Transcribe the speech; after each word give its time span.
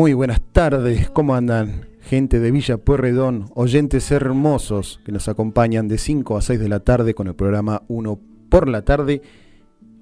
Muy, 0.00 0.14
buenas 0.14 0.40
tardes. 0.40 1.10
¿Cómo 1.10 1.34
andan? 1.34 1.86
Gente 2.00 2.40
de 2.40 2.50
Villa 2.50 2.78
Puerredón, 2.78 3.50
oyentes 3.54 4.10
hermosos 4.10 4.98
que 5.04 5.12
nos 5.12 5.28
acompañan 5.28 5.88
de 5.88 5.98
5 5.98 6.38
a 6.38 6.40
6 6.40 6.58
de 6.58 6.70
la 6.70 6.80
tarde 6.80 7.12
con 7.12 7.26
el 7.26 7.34
programa 7.34 7.82
1 7.88 8.18
por 8.48 8.66
la 8.66 8.80
tarde. 8.80 9.20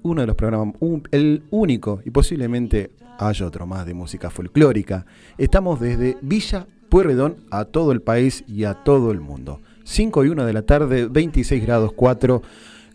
Uno 0.01 0.21
de 0.21 0.27
los 0.27 0.37
programas, 0.37 0.75
el 1.11 1.43
único 1.49 1.99
y 2.05 2.11
posiblemente 2.11 2.91
haya 3.17 3.45
otro 3.45 3.67
más 3.67 3.85
de 3.85 3.93
música 3.93 4.29
folclórica. 4.29 5.05
Estamos 5.37 5.81
desde 5.81 6.15
Villa 6.21 6.65
Puerredón 6.87 7.35
a 7.51 7.65
todo 7.65 7.91
el 7.91 8.01
país 8.01 8.45
y 8.47 8.63
a 8.63 8.75
todo 8.75 9.11
el 9.11 9.19
mundo. 9.19 9.59
5 9.83 10.23
y 10.23 10.29
1 10.29 10.45
de 10.45 10.53
la 10.53 10.61
tarde, 10.61 11.07
26 11.07 11.61
grados 11.61 11.91
4 11.91 12.41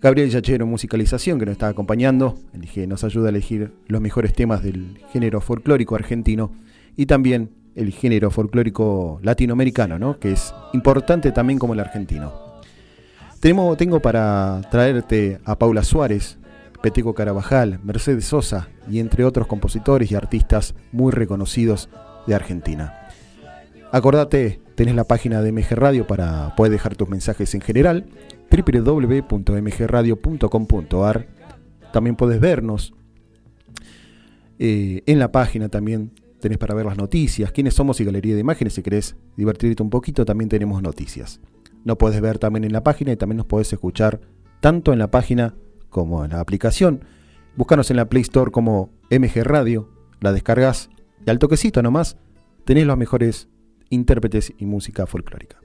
Gabriel 0.01 0.31
Yachero, 0.31 0.67
musicalización, 0.67 1.39
que 1.39 1.45
nos 1.45 1.53
está 1.53 1.69
acompañando, 1.69 2.39
nos 2.89 3.05
ayuda 3.05 3.27
a 3.27 3.31
elegir 3.31 3.73
los 3.89 4.01
mejores 4.01 4.33
temas 4.33 4.63
del 4.63 5.01
género 5.13 5.43
folclórico 5.43 5.95
argentino 5.95 6.51
y 6.97 7.07
también 7.07 7.51
el 7.75 7.93
género 7.93 8.31
folclórico 8.31 9.19
latinoamericano, 9.23 9.99
¿no? 9.99 10.19
que 10.19 10.33
es 10.33 10.55
importante 10.73 11.33
también 11.33 11.59
como 11.59 11.75
el 11.75 11.81
argentino. 11.81 12.33
Tenemos, 13.41 13.77
tengo 13.77 14.01
para 14.01 14.63
traerte 14.71 15.39
a 15.45 15.59
Paula 15.59 15.83
Suárez, 15.83 16.39
Peteco 16.83 17.15
Carabajal, 17.15 17.81
Mercedes 17.83 18.27
Sosa 18.27 18.69
y 18.91 19.01
entre 19.01 19.25
otros 19.25 19.47
compositores 19.47 20.11
y 20.11 20.15
artistas 20.15 20.75
muy 20.93 21.13
reconocidos 21.13 21.89
de 22.27 22.35
Argentina. 22.35 23.09
Acordate, 23.93 24.61
tenés 24.75 24.95
la 24.95 25.05
página 25.05 25.43
de 25.43 25.53
MG 25.53 25.73
Radio 25.73 26.07
para 26.07 26.55
poder 26.57 26.73
dejar 26.73 26.97
tus 26.97 27.09
mensajes 27.09 27.55
en 27.55 27.61
general 27.61 28.07
www.mgradio.com.ar. 28.51 31.27
También 31.93 32.17
puedes 32.17 32.41
vernos 32.41 32.95
eh, 34.59 35.03
en 35.07 35.19
la 35.19 35.31
página 35.33 35.69
también 35.69 36.13
tenés 36.45 36.59
para 36.59 36.75
ver 36.75 36.85
las 36.85 36.99
noticias, 36.99 37.53
quiénes 37.53 37.73
somos 37.73 37.99
y 38.03 38.05
galería 38.05 38.35
de 38.35 38.41
imágenes. 38.43 38.75
Si 38.75 38.83
querés 38.83 39.17
divertirte 39.35 39.83
un 39.83 39.89
poquito, 39.89 40.27
también 40.27 40.51
tenemos 40.51 40.83
noticias. 40.83 41.41
Nos 41.85 41.97
podés 41.97 42.21
ver 42.21 42.39
también 42.39 42.65
en 42.65 42.73
la 42.75 42.83
página 42.83 43.13
y 43.13 43.17
también 43.17 43.39
nos 43.39 43.47
podés 43.47 43.73
escuchar 43.73 44.21
tanto 44.61 44.93
en 44.93 44.99
la 44.99 45.11
página 45.11 45.55
como 45.89 46.23
en 46.23 46.33
la 46.33 46.41
aplicación. 46.41 47.01
Búscanos 47.57 47.91
en 47.91 47.97
la 47.97 48.11
Play 48.11 48.21
Store 48.21 48.51
como 48.51 48.91
MG 49.11 49.43
Radio, 49.43 49.89
la 50.21 50.35
descargas 50.35 50.91
y 51.25 51.31
al 51.31 51.39
toquecito 51.39 51.83
nomás 51.83 52.19
tenés 52.67 52.85
los 52.85 52.99
mejores 52.99 53.49
intérpretes 53.89 54.53
y 54.59 54.67
música 54.67 55.07
folclórica. 55.07 55.63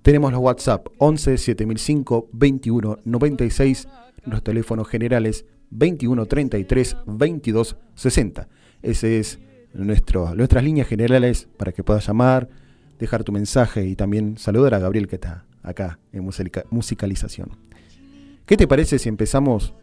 Tenemos 0.00 0.32
los 0.32 0.40
WhatsApp 0.40 0.86
11 0.96 1.36
7005 1.36 2.30
21 2.32 2.98
96, 3.04 3.88
los 4.24 4.42
teléfonos 4.42 4.88
generales 4.88 5.44
21 5.68 6.24
33 6.24 6.96
22 7.04 7.76
60. 7.94 8.48
Ese 8.80 9.18
es 9.18 9.38
nuestro, 9.74 10.34
nuestras 10.34 10.64
líneas 10.64 10.88
generales 10.88 11.48
para 11.56 11.72
que 11.72 11.84
puedas 11.84 12.06
llamar, 12.06 12.48
dejar 12.98 13.24
tu 13.24 13.32
mensaje 13.32 13.84
y 13.86 13.96
también 13.96 14.38
saludar 14.38 14.74
a 14.74 14.78
Gabriel 14.78 15.08
que 15.08 15.16
está 15.16 15.44
acá 15.62 15.98
en 16.12 16.28
musicalización. 16.70 17.50
¿Qué 18.46 18.56
te 18.56 18.66
parece 18.66 18.98
si 18.98 19.08
empezamos 19.08 19.74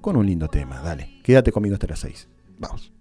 con 0.00 0.16
un 0.16 0.26
lindo 0.26 0.48
tema? 0.48 0.80
Dale, 0.80 1.20
quédate 1.22 1.52
conmigo 1.52 1.74
hasta 1.74 1.88
las 1.88 2.00
6. 2.00 2.28
Vamos. 2.58 2.92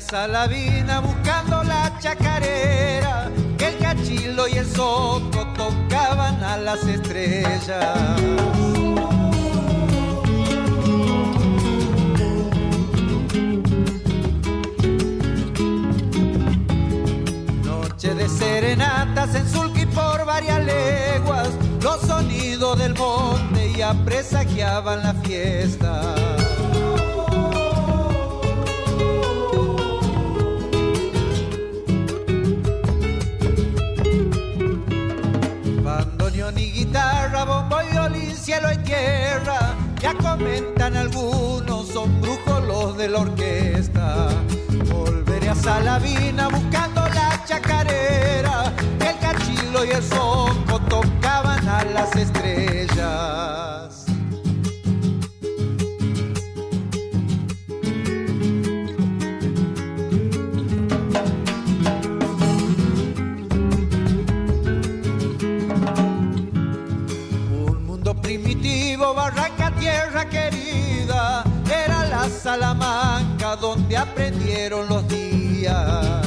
Salavina 0.00 1.00
buscando 1.00 1.62
la 1.62 1.92
chacarera, 1.98 3.30
que 3.58 3.68
el 3.68 3.78
cachilo 3.78 4.48
y 4.48 4.54
el 4.54 4.66
soco 4.66 5.46
tocaban 5.56 6.42
a 6.42 6.56
las 6.56 6.82
estrellas. 6.84 8.20
Noche 17.64 18.14
de 18.14 18.28
serenatas 18.28 19.34
en 19.34 19.48
Sulqui 19.48 19.86
por 19.86 20.24
varias 20.24 20.64
leguas, 20.64 21.50
los 21.82 22.00
sonidos 22.00 22.78
del 22.78 22.94
monte 22.94 23.72
ya 23.76 23.92
presagiaban 24.04 25.02
la 25.02 25.14
fiesta. 25.14 26.14
Guitarra, 36.90 37.44
bombo 37.44 37.78
violín, 37.90 38.36
cielo 38.36 38.72
y 38.72 38.76
tierra. 38.78 39.76
Ya 40.00 40.14
comentan 40.14 40.96
algunos, 40.96 41.88
son 41.88 42.20
brujos 42.20 42.64
los 42.64 42.96
de 42.96 43.08
la 43.08 43.20
orquesta. 43.20 44.28
Volveré 44.92 45.50
a 45.50 45.54
Salavina 45.54 46.48
buscando 46.48 47.02
la 47.08 47.42
chacarera, 47.46 48.72
el 49.08 49.18
cachilo 49.18 49.84
y 49.84 49.90
el 49.90 50.02
soco 50.02 50.80
tocaban 50.88 51.68
a 51.68 51.84
las 51.84 52.16
estrellas. 52.16 53.69
Querida, 70.30 71.44
era 71.68 72.06
la 72.06 72.28
Salamanca 72.28 73.56
donde 73.56 73.96
aprendieron 73.96 74.88
los 74.88 75.06
días. 75.08 76.26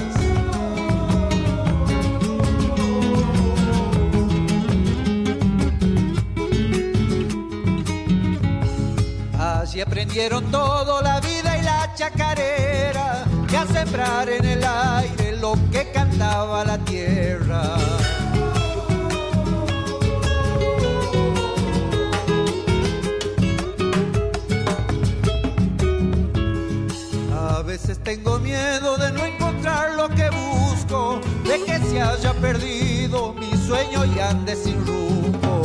Allí 9.39 9.81
aprendieron 9.81 10.51
todo, 10.51 11.01
la 11.01 11.19
vida 11.19 11.57
y 11.57 11.61
la 11.63 11.93
chacarera, 11.95 13.23
y 13.49 13.55
a 13.55 13.65
sembrar 13.65 14.29
en 14.29 14.45
el 14.45 14.63
aire 14.63 15.37
lo 15.37 15.53
que 15.71 15.89
cantaba 15.91 16.63
la 16.63 16.77
tierra. 16.79 17.77
Tengo 28.03 28.39
miedo 28.39 28.97
de 28.97 29.11
no 29.13 29.25
encontrar 29.25 29.95
lo 29.95 30.09
que 30.09 30.29
busco, 30.29 31.21
de 31.43 31.63
que 31.63 31.79
se 31.79 32.01
haya 32.01 32.33
perdido 32.33 33.33
mi 33.33 33.55
sueño 33.55 34.05
y 34.05 34.19
ande 34.19 34.55
sin 34.55 34.85
rumbo. 34.85 35.61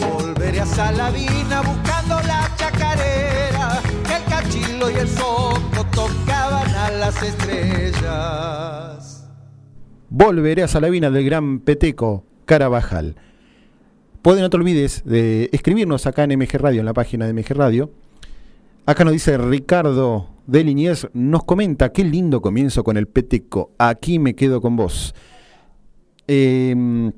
Volveré 0.00 0.60
a 0.60 0.66
Salavina 0.66 1.62
buscando 1.62 2.20
la 2.26 2.50
chacarera, 2.56 3.82
el 4.16 4.24
cachilo 4.24 4.90
y 4.90 4.94
el 4.94 5.08
soco 5.08 5.84
tocaban 5.94 6.74
a 6.74 6.90
las 6.90 7.22
estrellas. 7.22 9.28
Volveré 10.08 10.62
a 10.62 10.68
Salavina 10.68 11.10
del 11.10 11.24
gran 11.24 11.60
Peteco 11.60 12.24
Carabajal. 12.46 13.16
Pueden 14.22 14.42
no 14.42 14.50
te 14.50 14.56
olvides 14.56 15.02
de 15.04 15.50
escribirnos 15.52 16.06
acá 16.06 16.24
en 16.24 16.38
MG 16.38 16.54
Radio, 16.54 16.80
en 16.80 16.86
la 16.86 16.94
página 16.94 17.26
de 17.26 17.34
MG 17.34 17.50
Radio. 17.50 17.90
Acá 18.86 19.04
nos 19.04 19.12
dice 19.12 19.36
Ricardo 19.36 20.37
de 20.48 20.64
Liniers 20.64 21.08
nos 21.12 21.44
comenta, 21.44 21.92
qué 21.92 22.02
lindo 22.02 22.42
comienzo 22.42 22.82
con 22.82 22.96
el 22.96 23.06
Peteco, 23.06 23.70
aquí 23.78 24.18
me 24.18 24.34
quedo 24.34 24.60
con 24.60 24.74
vos. 24.74 25.14
Eh, 26.26 27.12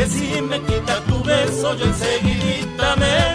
Si 0.08 0.40
me 0.40 0.60
quita 0.62 1.00
tu 1.08 1.22
beso, 1.24 1.74
yo 1.74 1.84
enseguidita 1.86 2.96
me 2.96 3.25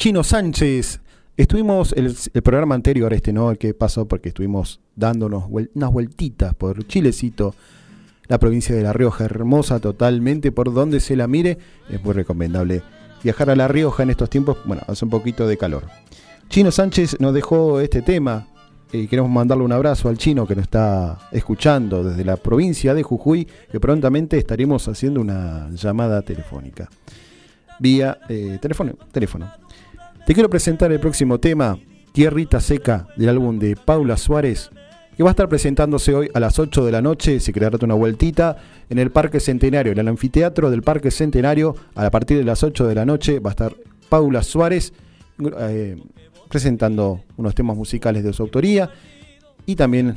Chino 0.00 0.24
Sánchez. 0.24 1.02
Estuvimos 1.36 1.92
el, 1.92 2.16
el 2.32 2.42
programa 2.42 2.74
anterior, 2.74 3.12
este 3.12 3.34
no, 3.34 3.50
el 3.50 3.58
que 3.58 3.74
pasó, 3.74 4.08
porque 4.08 4.30
estuvimos 4.30 4.80
dándonos 4.96 5.44
unas 5.50 5.92
vueltitas 5.92 6.54
por 6.54 6.86
Chilecito, 6.86 7.54
la 8.26 8.38
provincia 8.38 8.74
de 8.74 8.82
La 8.82 8.94
Rioja, 8.94 9.26
hermosa 9.26 9.78
totalmente, 9.78 10.52
por 10.52 10.72
donde 10.72 11.00
se 11.00 11.16
la 11.16 11.28
mire, 11.28 11.58
es 11.90 12.02
muy 12.02 12.14
recomendable 12.14 12.80
viajar 13.22 13.50
a 13.50 13.56
La 13.56 13.68
Rioja 13.68 14.02
en 14.02 14.08
estos 14.08 14.30
tiempos, 14.30 14.56
bueno, 14.64 14.80
hace 14.86 15.04
un 15.04 15.10
poquito 15.10 15.46
de 15.46 15.58
calor. 15.58 15.84
Chino 16.48 16.70
Sánchez 16.70 17.20
nos 17.20 17.34
dejó 17.34 17.78
este 17.78 18.00
tema, 18.00 18.46
y 18.92 19.06
queremos 19.06 19.30
mandarle 19.30 19.64
un 19.64 19.72
abrazo 19.72 20.08
al 20.08 20.16
chino 20.16 20.46
que 20.46 20.56
nos 20.56 20.62
está 20.62 21.28
escuchando 21.30 22.02
desde 22.02 22.24
la 22.24 22.38
provincia 22.38 22.94
de 22.94 23.02
Jujuy, 23.02 23.46
que 23.70 23.78
prontamente 23.78 24.38
estaremos 24.38 24.88
haciendo 24.88 25.20
una 25.20 25.68
llamada 25.74 26.22
telefónica 26.22 26.88
vía 27.80 28.18
eh, 28.28 28.58
teléfono, 28.60 28.92
teléfono. 29.10 29.50
Te 30.30 30.34
quiero 30.34 30.48
presentar 30.48 30.92
el 30.92 31.00
próximo 31.00 31.40
tema, 31.40 31.76
Tierrita 32.12 32.60
Seca, 32.60 33.08
del 33.16 33.30
álbum 33.30 33.58
de 33.58 33.74
Paula 33.74 34.16
Suárez, 34.16 34.70
que 35.16 35.24
va 35.24 35.30
a 35.30 35.32
estar 35.32 35.48
presentándose 35.48 36.14
hoy 36.14 36.30
a 36.32 36.38
las 36.38 36.60
8 36.60 36.84
de 36.84 36.92
la 36.92 37.02
noche, 37.02 37.40
si 37.40 37.52
querés 37.52 37.72
darte 37.72 37.84
una 37.84 37.96
vueltita, 37.96 38.56
en 38.88 39.00
el 39.00 39.10
Parque 39.10 39.40
Centenario, 39.40 39.90
en 39.90 39.98
el 39.98 40.06
anfiteatro 40.06 40.70
del 40.70 40.82
Parque 40.82 41.10
Centenario, 41.10 41.74
a 41.96 42.08
partir 42.12 42.38
de 42.38 42.44
las 42.44 42.62
8 42.62 42.86
de 42.86 42.94
la 42.94 43.04
noche 43.04 43.40
va 43.40 43.50
a 43.50 43.54
estar 43.54 43.74
Paula 44.08 44.44
Suárez 44.44 44.92
eh, 45.58 46.00
presentando 46.48 47.24
unos 47.36 47.56
temas 47.56 47.76
musicales 47.76 48.22
de 48.22 48.32
su 48.32 48.44
autoría 48.44 48.88
y 49.66 49.74
también 49.74 50.14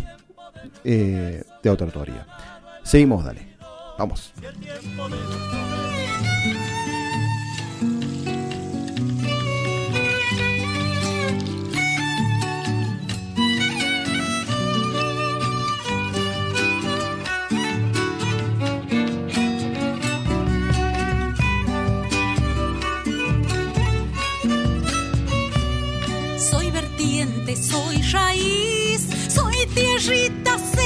eh, 0.84 1.42
de 1.64 1.70
otra 1.72 1.88
autoría. 1.88 2.28
Seguimos, 2.84 3.26
dale. 3.26 3.48
Vamos. 3.98 4.32
Soy 29.74 29.84
tierrita 29.84 30.58
seca, 30.60 30.83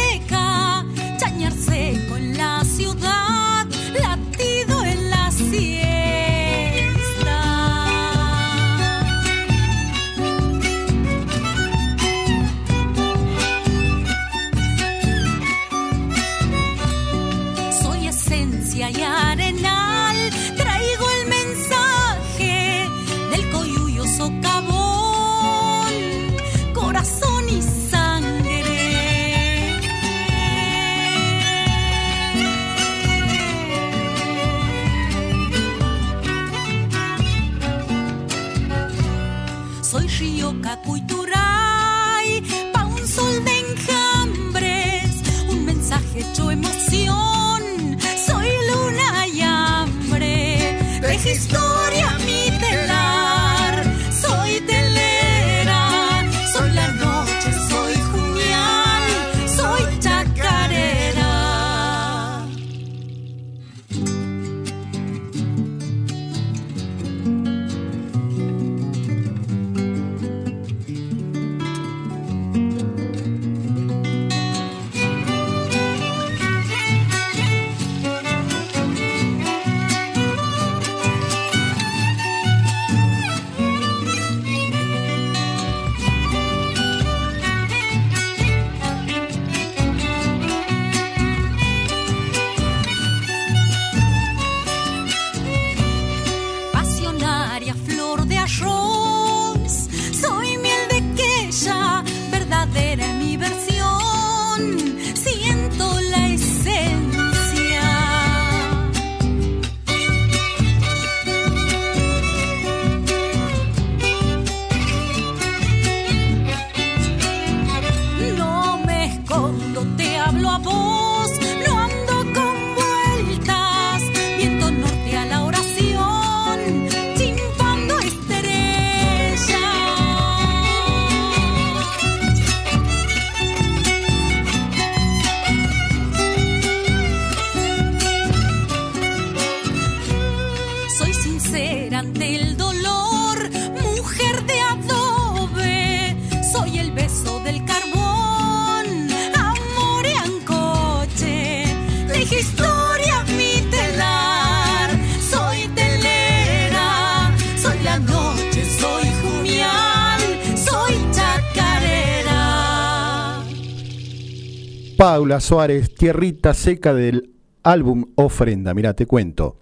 Paula 165.27 165.41
Suárez, 165.41 165.93
Tierrita 165.93 166.53
Seca 166.53 166.93
del 166.93 167.34
álbum 167.62 168.05
Ofrenda. 168.15 168.74
Mira, 168.74 168.93
te 168.93 169.05
cuento. 169.05 169.57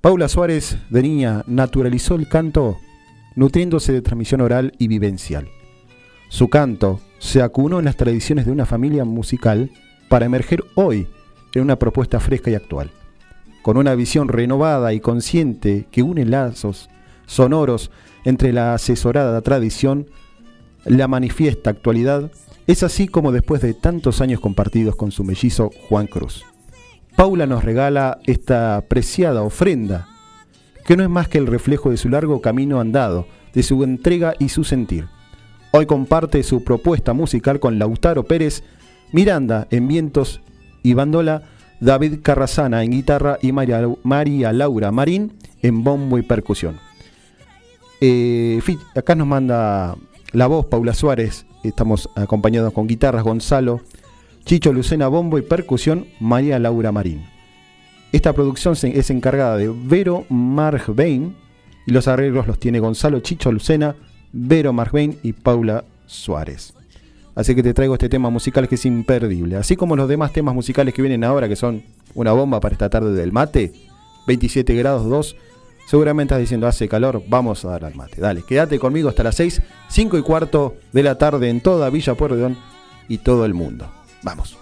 Paula 0.00 0.26
Suárez 0.26 0.76
de 0.90 1.02
niña 1.02 1.44
naturalizó 1.46 2.16
el 2.16 2.28
canto 2.28 2.78
nutriéndose 3.36 3.92
de 3.92 4.02
transmisión 4.02 4.40
oral 4.40 4.72
y 4.80 4.88
vivencial. 4.88 5.48
Su 6.30 6.48
canto 6.48 7.00
se 7.20 7.42
acunó 7.42 7.78
en 7.78 7.84
las 7.84 7.94
tradiciones 7.94 8.44
de 8.44 8.50
una 8.50 8.66
familia 8.66 9.04
musical 9.04 9.70
para 10.08 10.26
emerger 10.26 10.64
hoy 10.74 11.06
en 11.54 11.62
una 11.62 11.78
propuesta 11.78 12.18
fresca 12.18 12.50
y 12.50 12.56
actual. 12.56 12.90
Con 13.62 13.76
una 13.76 13.94
visión 13.94 14.26
renovada 14.26 14.92
y 14.94 14.98
consciente 14.98 15.86
que 15.92 16.02
une 16.02 16.24
lazos 16.24 16.90
sonoros 17.26 17.92
entre 18.24 18.52
la 18.52 18.74
asesorada 18.74 19.42
tradición, 19.42 20.08
la 20.84 21.06
manifiesta 21.06 21.70
actualidad, 21.70 22.32
es 22.66 22.82
así 22.82 23.08
como 23.08 23.32
después 23.32 23.60
de 23.62 23.74
tantos 23.74 24.20
años 24.20 24.40
compartidos 24.40 24.96
con 24.96 25.10
su 25.10 25.24
mellizo 25.24 25.70
Juan 25.88 26.06
Cruz. 26.06 26.44
Paula 27.16 27.46
nos 27.46 27.64
regala 27.64 28.18
esta 28.24 28.84
preciada 28.88 29.42
ofrenda, 29.42 30.08
que 30.86 30.96
no 30.96 31.02
es 31.02 31.10
más 31.10 31.28
que 31.28 31.38
el 31.38 31.46
reflejo 31.46 31.90
de 31.90 31.96
su 31.96 32.08
largo 32.08 32.40
camino 32.40 32.80
andado, 32.80 33.26
de 33.52 33.62
su 33.62 33.82
entrega 33.84 34.34
y 34.38 34.48
su 34.48 34.64
sentir. 34.64 35.06
Hoy 35.72 35.86
comparte 35.86 36.42
su 36.42 36.64
propuesta 36.64 37.12
musical 37.12 37.60
con 37.60 37.78
Lautaro 37.78 38.24
Pérez, 38.24 38.62
Miranda 39.12 39.66
en 39.70 39.88
vientos 39.88 40.40
y 40.82 40.94
bandola, 40.94 41.42
David 41.80 42.20
Carrazana 42.22 42.82
en 42.82 42.92
guitarra 42.92 43.38
y 43.42 43.52
María, 43.52 43.86
María 44.02 44.52
Laura 44.52 44.92
Marín 44.92 45.32
en 45.62 45.84
bombo 45.84 46.18
y 46.18 46.22
percusión. 46.22 46.78
Eh, 48.00 48.60
acá 48.94 49.14
nos 49.14 49.26
manda 49.26 49.96
la 50.32 50.46
voz 50.46 50.66
Paula 50.66 50.94
Suárez, 50.94 51.46
estamos 51.68 52.10
acompañados 52.14 52.72
con 52.72 52.86
guitarras 52.86 53.24
Gonzalo, 53.24 53.80
Chicho 54.44 54.72
Lucena 54.72 55.08
bombo 55.08 55.38
y 55.38 55.42
percusión 55.42 56.06
María 56.20 56.58
Laura 56.58 56.92
Marín. 56.92 57.24
Esta 58.12 58.32
producción 58.32 58.74
es 58.82 59.10
encargada 59.10 59.56
de 59.56 59.72
Vero 59.72 60.26
Margbein 60.28 61.34
y 61.86 61.92
los 61.92 62.08
arreglos 62.08 62.46
los 62.46 62.58
tiene 62.58 62.80
Gonzalo 62.80 63.20
Chicho 63.20 63.50
Lucena, 63.50 63.94
Vero 64.32 64.72
Margbein 64.72 65.18
y 65.22 65.32
Paula 65.32 65.84
Suárez. 66.06 66.74
Así 67.34 67.54
que 67.54 67.62
te 67.62 67.72
traigo 67.72 67.94
este 67.94 68.08
tema 68.08 68.28
musical 68.28 68.68
que 68.68 68.74
es 68.74 68.84
imperdible. 68.84 69.56
Así 69.56 69.76
como 69.76 69.96
los 69.96 70.08
demás 70.08 70.32
temas 70.32 70.54
musicales 70.54 70.92
que 70.92 71.02
vienen 71.02 71.24
ahora, 71.24 71.48
que 71.48 71.56
son 71.56 71.82
una 72.14 72.32
bomba 72.32 72.60
para 72.60 72.74
esta 72.74 72.90
tarde 72.90 73.14
del 73.14 73.32
mate, 73.32 73.72
27 74.26 74.74
grados 74.74 75.08
2. 75.08 75.36
Seguramente 75.92 76.32
estás 76.32 76.40
diciendo, 76.40 76.66
hace 76.66 76.88
calor, 76.88 77.22
vamos 77.28 77.66
a 77.66 77.72
dar 77.72 77.84
al 77.84 77.94
mate. 77.94 78.18
Dale, 78.18 78.42
quédate 78.44 78.78
conmigo 78.78 79.10
hasta 79.10 79.24
las 79.24 79.34
6, 79.34 79.60
5 79.90 80.16
y 80.16 80.22
cuarto 80.22 80.76
de 80.90 81.02
la 81.02 81.18
tarde 81.18 81.50
en 81.50 81.60
toda 81.60 81.90
Villa 81.90 82.14
Pueyrredón 82.14 82.56
y 83.08 83.18
todo 83.18 83.44
el 83.44 83.52
mundo. 83.52 83.92
Vamos. 84.22 84.56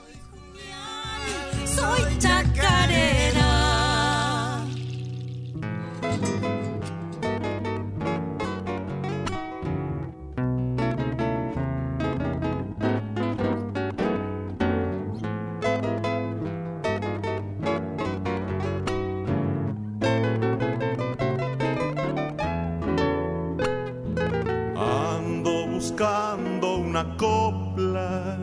Una 27.01 27.17
copla 27.17 28.39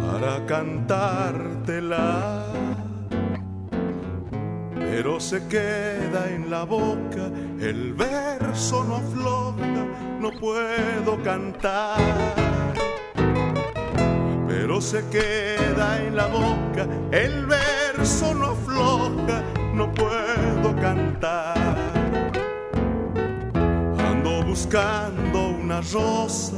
para 0.00 0.46
cantártela, 0.46 2.44
pero 4.74 5.20
se 5.20 5.46
queda 5.46 6.28
en 6.30 6.50
la 6.50 6.64
boca, 6.64 7.30
el 7.60 7.94
verso 7.94 8.84
no 8.84 8.96
afloja, 8.96 9.86
no 10.20 10.30
puedo 10.32 11.22
cantar. 11.22 12.00
Pero 14.48 14.80
se 14.80 15.04
queda 15.08 16.02
en 16.04 16.16
la 16.16 16.26
boca, 16.26 16.86
el 17.12 17.46
verso 17.46 18.34
no 18.34 18.46
afloja, 18.46 19.42
no 19.74 19.92
puedo 19.94 20.74
cantar. 20.80 21.76
Ando 23.98 24.42
buscando 24.42 25.48
una 25.48 25.80
rosa 25.80 26.56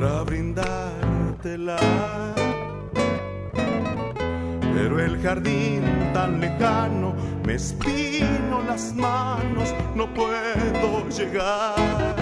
para 0.00 0.22
brindártela. 0.22 1.76
Pero 4.74 4.98
el 4.98 5.20
jardín 5.20 5.82
tan 6.14 6.40
lejano 6.40 7.14
me 7.44 7.54
espino 7.54 8.62
las 8.66 8.94
manos, 8.94 9.74
no 9.94 10.12
puedo 10.14 11.06
llegar. 11.10 12.16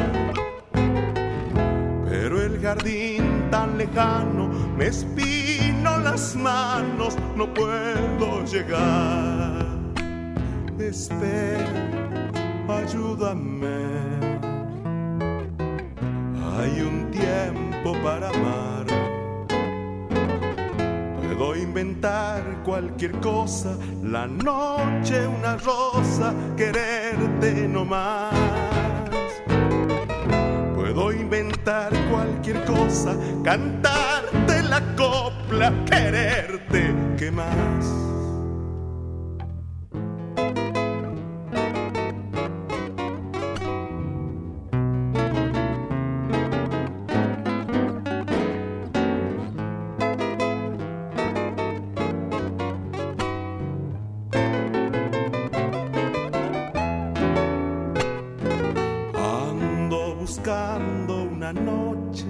Pero 2.09 2.43
el 2.43 2.61
jardín 2.61 3.49
tan 3.51 3.79
lejano 3.79 4.49
me 4.77 4.87
espino 4.89 5.99
las 5.99 6.35
manos, 6.35 7.17
no 7.37 7.53
puedo 7.55 8.45
llegar. 8.45 9.67
Espera, 10.81 11.69
ayúdame. 12.69 13.99
Hay 16.59 16.81
un 16.81 17.09
tiempo 17.13 17.68
para 17.93 18.29
amar. 18.29 18.87
Puedo 21.23 21.57
inventar 21.57 22.43
cualquier 22.65 23.13
cosa, 23.21 23.77
la 24.03 24.27
noche 24.27 25.27
una 25.27 25.57
rosa, 25.57 26.35
quererte 26.57 27.69
no 27.69 27.85
más. 27.85 28.35
Puedo 30.75 31.13
inventar 31.13 31.93
cualquier 32.11 32.65
cosa, 32.65 33.17
cantarte 33.45 34.63
la 34.65 34.81
copla, 34.97 35.73
quererte, 35.85 36.95
¿qué 37.17 37.31
más? 37.31 38.18
Buscando 60.29 61.23
una 61.23 61.55
noche 61.55 62.27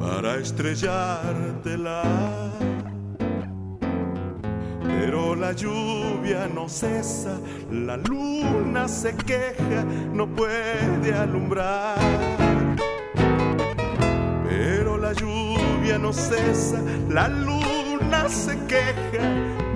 para 0.00 0.38
estrellártela. 0.38 2.02
Pero 4.82 5.36
la 5.36 5.52
lluvia 5.52 6.48
no 6.52 6.68
cesa, 6.68 7.38
la 7.70 7.96
luna 7.96 8.88
se 8.88 9.14
queja, 9.14 9.84
no 10.12 10.26
puede 10.26 11.14
alumbrar. 11.14 11.96
Pero 14.48 14.98
la 14.98 15.12
lluvia 15.12 15.96
no 15.96 16.12
cesa, 16.12 16.80
la 17.08 17.28
luna 17.28 18.28
se 18.28 18.58
queja, 18.66 19.26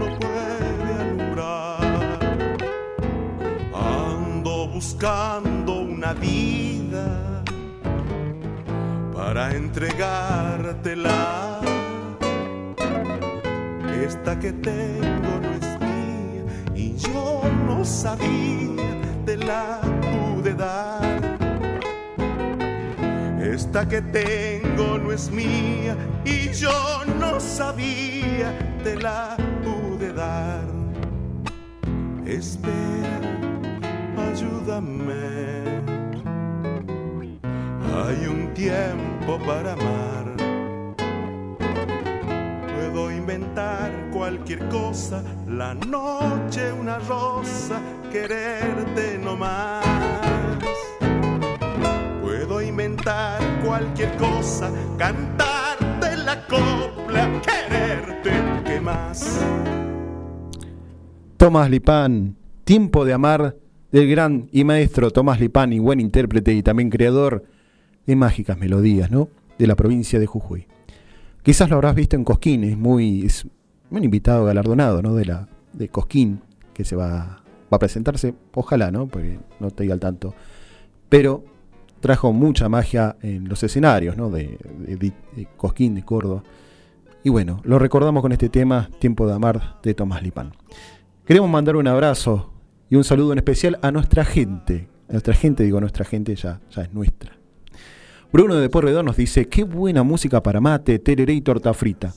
no 0.01 0.07
puede 0.19 0.89
alumbrar. 1.01 2.19
Ando 3.73 4.67
buscando 4.67 5.48
vida 6.15 7.43
para 9.15 9.55
entregártela. 9.55 11.61
Esta 14.05 14.39
que 14.39 14.53
tengo 14.53 15.41
no 15.43 15.51
es 15.61 15.81
mía 15.81 16.45
y 16.75 16.97
yo 16.97 17.43
no 17.67 17.85
sabía, 17.85 18.89
te 19.27 19.37
la 19.37 19.81
pude 20.01 20.55
dar. 20.55 21.21
Esta 23.43 23.87
que 23.87 24.01
tengo 24.01 24.99
no 24.99 25.13
es 25.13 25.31
mía 25.31 25.97
y 26.25 26.51
yo 26.53 27.05
no 27.19 27.39
sabía, 27.41 28.53
te 28.83 28.97
la 28.97 29.37
pude 29.63 30.13
dar. 30.13 30.65
Espera, 32.25 33.21
ayúdame. 34.31 35.78
Hay 38.07 38.27
un 38.29 38.55
tiempo 38.55 39.39
para 39.45 39.73
amar. 39.73 40.37
Puedo 42.77 43.11
inventar 43.11 43.91
cualquier 44.13 44.69
cosa, 44.69 45.21
la 45.49 45.75
noche 45.75 46.73
una 46.73 47.01
rosa, 47.01 47.81
quererte 48.13 49.19
no 49.19 49.37
más. 49.37 49.85
Puedo 52.23 52.63
inventar 52.63 53.41
cualquier 53.65 54.17
cosa, 54.17 54.71
cantarte 54.97 56.17
la 56.19 56.47
copla, 56.47 57.29
quererte, 57.43 58.31
¿qué 58.65 58.81
más? 58.81 59.45
Tomás 61.37 61.69
Lipán, 61.69 62.37
Tiempo 62.63 63.05
de 63.05 63.13
Amar, 63.13 63.57
del 63.91 64.09
gran 64.09 64.49
y 64.53 64.63
maestro 64.63 65.11
Tomás 65.11 65.41
Lipán, 65.41 65.73
y 65.73 65.81
buen 65.81 65.99
intérprete 65.99 66.53
y 66.53 66.63
también 66.63 66.91
creador 66.91 67.58
de 68.09 68.17
mágicas 68.17 68.59
melodías, 68.59 69.11
¿no? 69.13 69.29
De 69.59 69.69
la 69.69 69.77
provincia 69.77 70.19
de 70.19 70.27
Jujuy. 70.27 70.67
Quizás 71.45 71.69
lo 71.71 71.77
habrás 71.77 71.95
visto 71.95 72.17
en 72.17 72.25
Cosquín, 72.25 72.65
es 72.65 72.77
muy 72.77 73.25
es 73.25 73.47
un 73.91 74.03
invitado 74.03 74.45
galardonado, 74.47 75.01
¿no? 75.03 75.15
De 75.15 75.25
la 75.27 75.49
de 75.73 75.89
Cosquín 75.89 76.41
que 76.75 76.85
se 76.85 76.97
va, 76.97 77.43
a 77.71 77.79
presentarse, 77.79 78.35
ojalá, 78.55 78.91
¿no? 78.91 79.07
Porque 79.09 79.39
no 79.61 79.69
estoy 79.69 79.91
al 79.91 80.01
tanto. 80.01 80.35
Pero 81.11 81.45
trajo 82.01 82.33
mucha 82.33 82.69
magia 82.69 83.17
en 83.21 83.49
los 83.49 83.63
escenarios, 83.63 84.17
¿no? 84.17 84.31
De, 84.31 84.59
de- 84.79 84.97
de- 84.97 85.13
de 85.37 85.49
Cosquín, 85.57 85.95
de 85.95 86.03
Córdoba. 86.03 86.43
Y 87.25 87.29
bueno, 87.31 87.61
lo 87.65 87.79
recordamos 87.79 88.23
con 88.23 88.33
este 88.33 88.49
tema, 88.49 88.89
Tiempo 89.01 89.27
de 89.27 89.35
Amar, 89.35 89.81
de 89.83 89.93
Tomás 89.93 90.23
Lipán. 90.23 90.53
Queremos 91.27 91.51
mandar 91.51 91.77
un 91.77 91.87
abrazo 91.89 92.53
y 92.89 92.97
un 92.97 93.05
saludo 93.05 93.33
en 93.33 93.39
especial 93.39 93.79
a 93.83 93.91
nuestra 93.91 94.25
gente. 94.25 94.89
A 95.09 95.13
nuestra 95.13 95.35
gente, 95.35 95.63
digo, 95.65 95.79
nuestra 95.81 96.05
gente 96.07 96.35
ya, 96.37 96.61
ya 96.71 96.83
es 96.83 96.93
nuestra. 96.95 97.38
Bruno 98.31 98.57
de 98.57 98.69
Porredón 98.69 99.07
nos 99.07 99.17
dice, 99.17 99.49
qué 99.49 99.65
buena 99.65 100.03
música 100.03 100.43
para 100.43 100.61
mate, 100.61 100.99
tereré 100.99 101.33
y 101.33 101.41
torta 101.41 101.73
frita. 101.73 102.13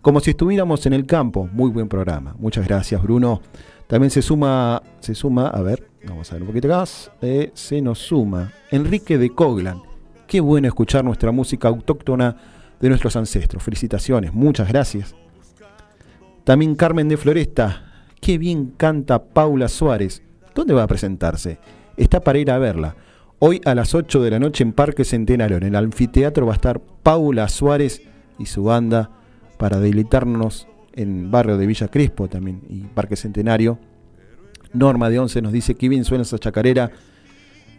Como 0.00 0.20
si 0.20 0.30
estuviéramos 0.30 0.86
en 0.86 0.92
el 0.92 1.04
campo. 1.06 1.48
Muy 1.52 1.70
buen 1.70 1.88
programa. 1.88 2.36
Muchas 2.38 2.64
gracias, 2.66 3.02
Bruno. 3.02 3.40
También 3.88 4.10
se 4.10 4.22
suma, 4.22 4.80
se 5.00 5.14
suma, 5.14 5.48
a 5.48 5.62
ver, 5.62 5.88
vamos 6.06 6.30
a 6.30 6.34
ver 6.34 6.42
un 6.42 6.48
poquito 6.48 6.68
más. 6.68 7.10
eh, 7.20 7.50
se 7.54 7.80
nos 7.80 7.98
suma 7.98 8.52
Enrique 8.70 9.18
de 9.18 9.30
Coglan. 9.30 9.82
Qué 10.28 10.40
bueno 10.40 10.68
escuchar 10.68 11.04
nuestra 11.04 11.32
música 11.32 11.68
autóctona 11.68 12.36
de 12.80 12.88
nuestros 12.88 13.16
ancestros. 13.16 13.62
Felicitaciones, 13.62 14.32
muchas 14.32 14.68
gracias. 14.68 15.14
También 16.44 16.76
Carmen 16.76 17.08
de 17.08 17.16
Floresta. 17.16 18.04
Qué 18.20 18.38
bien 18.38 18.72
canta 18.76 19.24
Paula 19.24 19.68
Suárez. 19.68 20.22
¿Dónde 20.54 20.74
va 20.74 20.84
a 20.84 20.88
presentarse? 20.88 21.58
Está 21.96 22.20
para 22.20 22.38
ir 22.38 22.50
a 22.50 22.58
verla. 22.58 22.94
Hoy 23.38 23.60
a 23.66 23.74
las 23.74 23.94
8 23.94 24.22
de 24.22 24.30
la 24.30 24.38
noche 24.38 24.64
en 24.64 24.72
Parque 24.72 25.04
Centenario, 25.04 25.58
en 25.58 25.64
el 25.64 25.76
anfiteatro, 25.76 26.46
va 26.46 26.52
a 26.52 26.54
estar 26.54 26.80
Paula 26.80 27.48
Suárez 27.50 28.00
y 28.38 28.46
su 28.46 28.64
banda 28.64 29.10
para 29.58 29.78
deleitarnos 29.78 30.66
en 30.94 31.30
barrio 31.30 31.58
de 31.58 31.66
Villa 31.66 31.88
Crespo 31.88 32.28
también 32.28 32.62
y 32.70 32.80
Parque 32.94 33.14
Centenario. 33.14 33.78
Norma 34.72 35.10
de 35.10 35.18
Once 35.18 35.42
nos 35.42 35.52
dice 35.52 35.74
que 35.74 35.90
bien 35.90 36.06
suena 36.06 36.22
esa 36.22 36.38
chacarera. 36.38 36.90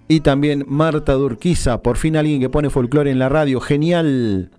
Y 0.07 0.19
también 0.19 0.63
Marta 0.67 1.13
Durquiza, 1.13 1.81
por 1.81 1.97
fin 1.97 2.17
alguien 2.17 2.39
que 2.39 2.49
pone 2.49 2.69
folclore 2.69 3.09
en 3.09 3.17
la 3.17 3.27
radio. 3.27 3.59
Genial. 3.59 4.51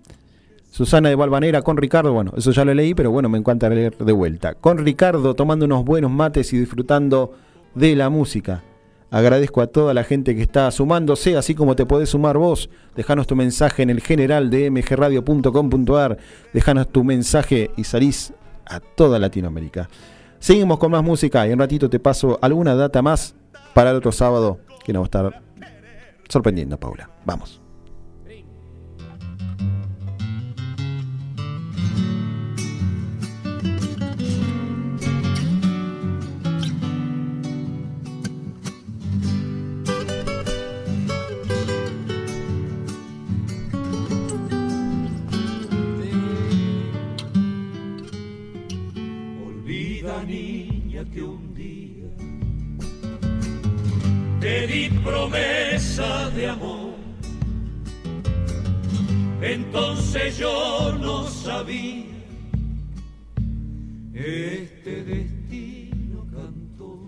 Susana 0.69 1.07
de 1.07 1.15
Balvanera 1.15 1.61
con 1.61 1.77
Ricardo, 1.77 2.11
bueno, 2.11 2.33
eso 2.35 2.51
ya 2.51 2.65
lo 2.65 2.73
leí, 2.73 2.93
pero 2.93 3.09
bueno, 3.09 3.29
me 3.29 3.37
encanta 3.37 3.69
leer 3.69 3.97
de 3.97 4.11
vuelta. 4.11 4.53
Con 4.55 4.77
Ricardo 4.77 5.33
tomando 5.33 5.63
unos 5.63 5.85
buenos 5.85 6.11
mates 6.11 6.51
y 6.51 6.59
disfrutando 6.59 7.35
de 7.73 7.95
la 7.95 8.09
música. 8.09 8.63
Agradezco 9.11 9.61
a 9.61 9.67
toda 9.67 9.93
la 9.93 10.03
gente 10.03 10.35
que 10.35 10.41
está 10.41 10.69
sumándose, 10.71 11.35
así 11.35 11.55
como 11.55 11.75
te 11.75 11.85
podés 11.85 12.09
sumar 12.09 12.37
vos. 12.37 12.69
Dejanos 12.95 13.25
tu 13.25 13.35
mensaje 13.35 13.81
en 13.81 13.89
el 13.89 14.01
general 14.01 14.49
de 14.49 14.69
mgradio.com.ar. 14.69 16.17
Dejanos 16.53 16.89
tu 16.89 17.03
mensaje 17.03 17.71
y 17.75 17.83
salís 17.83 18.33
a 18.65 18.79
toda 18.79 19.17
Latinoamérica. 19.17 19.89
Seguimos 20.37 20.77
con 20.77 20.91
más 20.91 21.03
música 21.03 21.45
y 21.45 21.49
en 21.49 21.53
un 21.55 21.59
ratito 21.59 21.89
te 21.89 21.99
paso 21.99 22.37
alguna 22.41 22.75
data 22.75 23.01
más 23.01 23.35
para 23.73 23.91
el 23.91 23.97
otro 23.97 24.11
sábado 24.11 24.59
que 24.85 24.93
nos 24.93 25.01
va 25.01 25.03
a 25.03 25.05
estar 25.05 25.41
sorprendiendo, 26.29 26.79
Paula. 26.79 27.09
Vamos. 27.25 27.68
Niña 50.23 51.05
que 51.13 51.21
un 51.23 51.53
día 51.53 52.09
te 54.39 54.67
di 54.67 54.89
promesa 55.03 56.29
de 56.31 56.47
amor. 56.47 56.95
Entonces 59.41 60.37
yo 60.37 60.97
no 60.99 61.25
sabía 61.27 62.05
este 64.13 65.03
destino 65.03 66.25
cantó. 66.31 66.99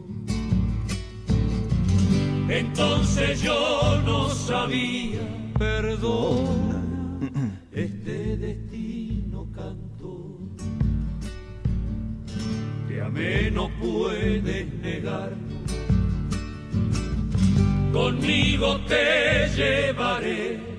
Entonces 2.49 3.41
yo 3.41 4.01
no 4.05 4.29
sabía, 4.29 5.19
perdona, 5.59 6.70
Amé, 13.11 13.51
no 13.51 13.69
puedes 13.81 14.73
negar. 14.81 15.33
Conmigo 17.91 18.79
te 18.87 19.49
llevaré 19.53 20.71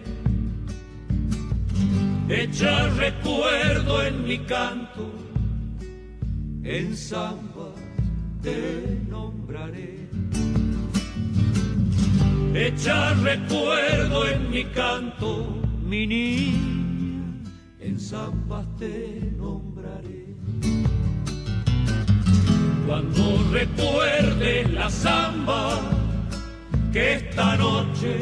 Echa 2.29 2.88
recuerdo 2.88 4.03
en 4.03 4.25
mi 4.25 4.38
canto, 4.38 5.12
en 6.62 6.97
samba 6.97 7.75
te 8.40 8.99
nombraré. 9.11 10.09
Echa 12.55 13.12
recuerdo 13.14 14.27
en 14.27 14.51
mi 14.51 14.64
canto, 14.64 15.62
mi 15.85 16.07
niña, 16.07 17.42
en 17.81 18.01
samba 18.01 18.64
te 18.79 19.32
Cuando 22.92 23.42
recuerdes 23.50 24.70
la 24.70 24.90
samba 24.90 25.81
que 26.92 27.14
esta 27.14 27.57
noche 27.57 28.20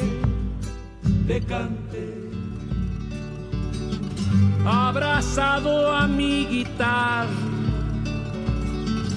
te 1.26 1.40
canté 1.40 2.30
abrazado 4.64 5.92
a 5.92 6.06
mi 6.06 6.46
guitarra, 6.46 7.26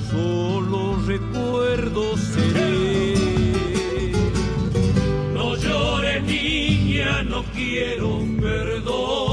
solo 0.09 0.97
recuerdo 1.05 2.17
seré. 2.17 3.13
No 5.35 5.55
llores 5.55 6.23
niña, 6.23 7.21
no 7.21 7.43
quiero 7.53 8.25
perdón, 8.41 9.32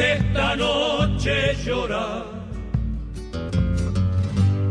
esta 0.00 0.56
noche 0.56 1.54
llorar. 1.64 2.24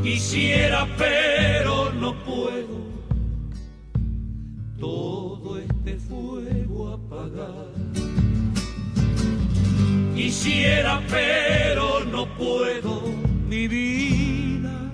Quisiera, 0.04 0.88
pero 0.98 1.92
no 1.92 2.14
puedo 2.24 2.80
todo 4.80 5.58
este 5.58 5.98
fuego 5.98 6.94
apagar. 6.94 7.68
Quisiera, 10.16 11.02
pero 11.10 12.06
no 12.06 12.26
puedo 12.38 13.02
mi 13.48 13.68
vida 13.68 14.92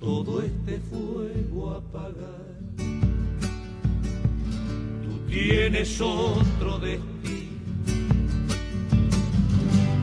todo 0.00 0.42
este 0.42 0.78
fuego 0.80 1.70
apagar. 1.70 2.45
Tienes 5.36 6.00
otro 6.00 6.78
destino 6.78 7.26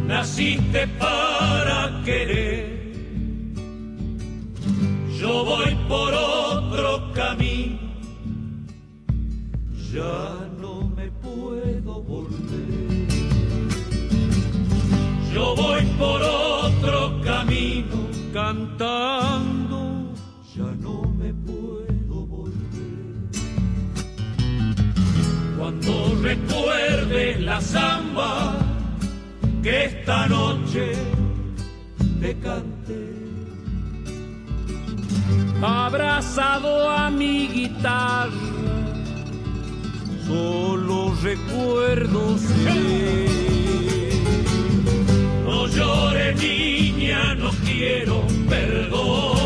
naciste 0.06 0.88
para 1.00 2.04
querer. 2.06 2.93
Yo 5.19 5.43
voy 5.43 5.76
por 5.88 6.13
otro 6.13 7.12
camino, 7.13 7.80
ya 9.91 10.48
no 10.62 10.88
me 10.96 11.10
puedo 11.26 12.04
volver. 12.04 13.08
Yo 15.34 15.56
voy 15.56 15.82
por 15.98 16.22
otro 16.22 17.19
camino, 17.24 17.98
cantando, 18.32 19.43
Cuando 25.86 26.15
recuerdes 26.22 27.41
la 27.41 27.60
samba, 27.60 28.56
que 29.62 29.86
esta 29.86 30.28
noche 30.28 30.93
te 32.22 32.38
cante. 32.39 33.13
Abrazado 35.62 36.89
a 36.89 37.10
mi 37.10 37.48
guitarra, 37.48 38.32
solo 40.28 41.13
recuerdo 41.22 42.38
ser. 42.38 43.30
No 45.46 45.67
llores 45.67 46.41
niña, 46.41 47.36
no 47.36 47.50
quiero 47.65 48.24
perdona, 48.50 49.43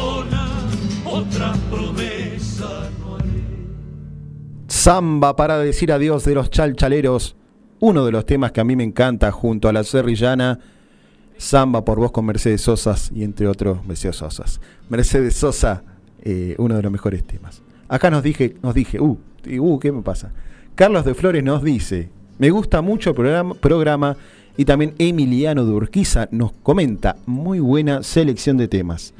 Samba 4.88 5.36
para 5.36 5.60
decir 5.60 5.92
adiós 5.92 6.24
de 6.24 6.34
los 6.34 6.50
chalchaleros 6.50 7.36
uno 7.82 8.06
de 8.06 8.12
los 8.14 8.26
temas 8.26 8.54
que 8.54 8.62
a 8.62 8.64
mí 8.64 8.78
me 8.78 8.86
encanta 8.86 9.34
junto 9.34 9.68
a 9.68 9.74
la 9.74 9.84
serrillana, 9.84 10.60
Samba 11.36 11.84
por 11.84 12.00
voz 12.00 12.14
con 12.14 12.26
Mercedes 12.26 12.62
Sosas 12.62 13.12
y 13.14 13.26
entre 13.26 13.50
otros 13.50 13.86
Mercedes 13.86 14.16
Sosas. 14.16 14.62
Mercedes 14.88 15.36
Sosa, 15.36 15.84
eh, 16.24 16.56
uno 16.58 16.78
de 16.78 16.84
los 16.84 16.90
mejores 16.90 17.22
temas. 17.26 17.62
Acá 17.90 18.10
nos 18.10 18.24
dije, 18.24 18.56
nos 18.64 18.74
dije, 18.74 19.02
uh, 19.02 19.18
uh, 19.60 19.80
¿qué 19.80 19.92
me 19.92 20.04
pasa? 20.04 20.32
Carlos 20.74 21.04
de 21.04 21.16
Flores 21.16 21.44
nos 21.44 21.64
dice, 21.64 22.10
me 22.38 22.50
gusta 22.50 22.82
mucho 22.82 23.10
el 23.10 23.16
programa, 23.18 23.56
programa 23.56 24.16
y 24.56 24.64
también 24.64 24.94
Emiliano 25.00 25.66
de 25.66 25.72
Urquiza 25.74 26.30
nos 26.32 26.54
comenta, 26.64 27.18
muy 27.26 27.60
buena 27.60 28.04
selección 28.04 28.56
de 28.56 28.70
temas. 28.70 29.14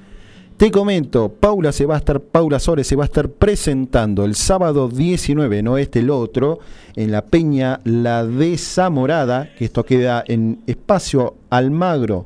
Te 0.58 0.72
comento, 0.72 1.30
Paula 1.30 1.72
se 1.72 1.86
va 1.86 1.94
a 1.94 1.98
estar, 2.00 2.20
Paula 2.20 2.58
Sores 2.58 2.88
se 2.88 2.96
va 2.96 3.04
a 3.04 3.06
estar 3.06 3.30
presentando 3.30 4.26
el 4.26 4.34
sábado 4.34 4.90
19, 4.90 5.62
no 5.62 5.78
este 5.78 6.00
el 6.00 6.10
otro, 6.10 6.58
en 6.96 7.12
la 7.12 7.26
Peña 7.26 7.80
La 7.84 8.26
Desamorada, 8.26 9.54
que 9.56 9.66
esto 9.66 9.86
queda 9.86 10.24
en 10.28 10.64
Espacio 10.66 11.36
Almagro. 11.52 12.26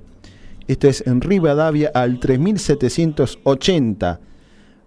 Esto 0.65 0.87
es 0.87 1.05
en 1.05 1.19
Rivadavia 1.19 1.91
al 1.93 2.21
3780. 2.21 4.21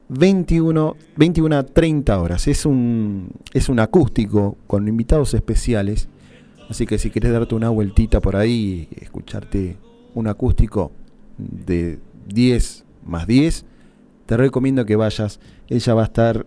21, 0.09 0.97
21 1.17 1.57
a 1.57 1.63
30 1.65 2.19
horas. 2.19 2.49
Es 2.49 2.65
un, 2.65 3.31
es 3.53 3.69
un 3.69 3.79
acústico 3.79 4.57
con 4.67 4.89
invitados 4.89 5.35
especiales. 5.35 6.09
Así 6.71 6.87
que 6.87 6.97
si 6.97 7.11
quieres 7.11 7.33
darte 7.33 7.55
una 7.55 7.69
vueltita 7.69 8.23
por 8.23 8.37
ahí 8.37 8.89
escucharte 9.03 9.77
un 10.15 10.29
acústico 10.29 10.93
de 11.37 11.99
10 12.27 12.84
más 13.05 13.27
10, 13.27 13.65
te 14.27 14.37
recomiendo 14.37 14.85
que 14.85 14.97
vayas. 14.97 15.41
Ella 15.69 15.95
va 15.95 16.03
a 16.03 16.07
estar, 16.07 16.47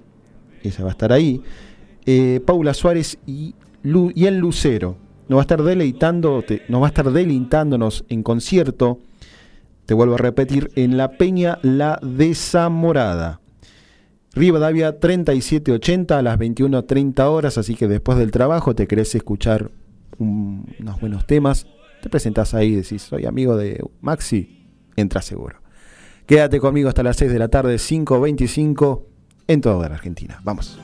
ella 0.63 0.83
va 0.83 0.89
a 0.89 0.91
estar 0.91 1.13
ahí. 1.13 1.41
Eh, 2.05 2.41
Paula 2.45 2.73
Suárez 2.73 3.17
y, 3.25 3.55
el 3.83 4.37
Lucero. 4.37 4.97
Nos 5.27 5.37
va 5.37 5.41
a 5.41 5.43
estar 5.43 5.61
deleitando, 5.61 6.43
nos 6.69 6.81
va 6.81 6.85
a 6.85 6.89
estar 6.89 7.11
deleitándonos 7.11 8.05
en 8.09 8.23
concierto. 8.23 8.99
Te 9.85 9.93
vuelvo 9.93 10.15
a 10.15 10.17
repetir, 10.17 10.71
en 10.75 10.97
la 10.97 11.11
Peña 11.11 11.59
La 11.61 11.99
Desamorada. 12.01 13.41
Rivadavia 14.33 14.99
3780 14.99 16.17
a 16.17 16.21
las 16.21 16.37
21.30 16.37 17.19
horas, 17.25 17.57
así 17.57 17.75
que 17.75 17.87
después 17.87 18.17
del 18.17 18.31
trabajo 18.31 18.75
te 18.75 18.87
querés 18.87 19.15
escuchar 19.15 19.71
unos 20.19 20.99
buenos 20.99 21.25
temas, 21.25 21.65
te 22.01 22.09
presentás 22.09 22.53
ahí 22.53 22.73
y 22.73 22.75
decís, 22.75 23.01
soy 23.01 23.25
amigo 23.25 23.57
de 23.57 23.83
Maxi, 24.01 24.67
entra 24.95 25.21
seguro. 25.21 25.59
Quédate 26.27 26.59
conmigo 26.59 26.89
hasta 26.89 27.03
las 27.03 27.15
6 27.15 27.31
de 27.31 27.39
la 27.39 27.47
tarde, 27.47 27.77
5.25 27.77 29.03
en 29.47 29.61
toda 29.61 29.87
la 29.87 29.95
Argentina. 29.95 30.41
Vamos. 30.43 30.77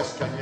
chascaña. 0.00 0.39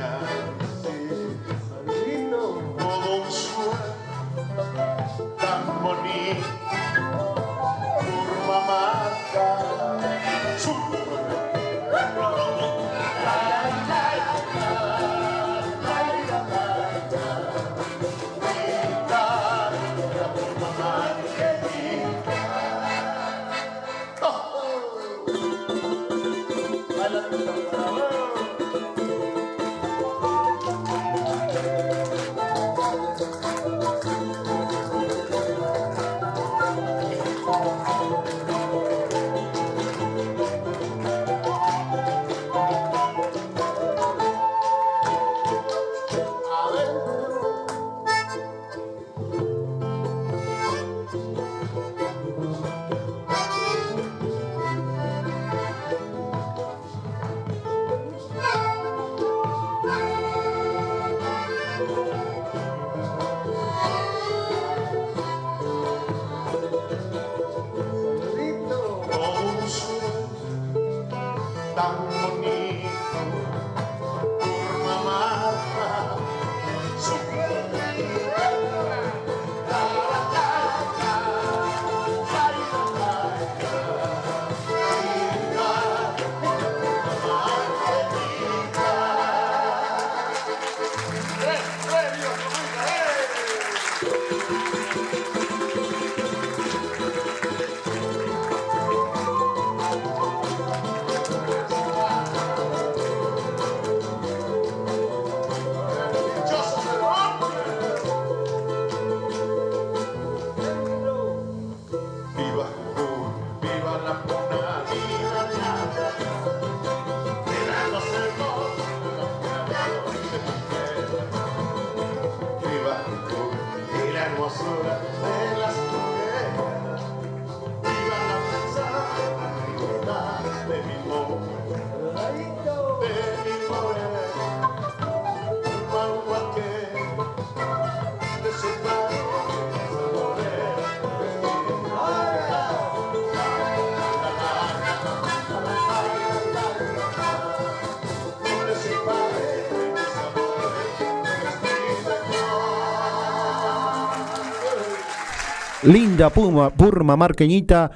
Linda 155.89 156.29
Puma, 156.29 156.69
Purma 156.69 157.17
Marqueñita 157.17 157.89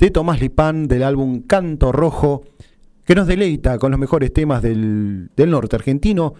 de 0.00 0.10
Tomás 0.10 0.40
Lipán 0.40 0.88
del 0.88 1.04
álbum 1.04 1.42
Canto 1.42 1.92
Rojo, 1.92 2.42
que 3.04 3.14
nos 3.14 3.28
deleita 3.28 3.78
con 3.78 3.92
los 3.92 4.00
mejores 4.00 4.32
temas 4.32 4.62
del, 4.62 5.30
del 5.36 5.50
norte 5.50 5.76
argentino. 5.76 6.34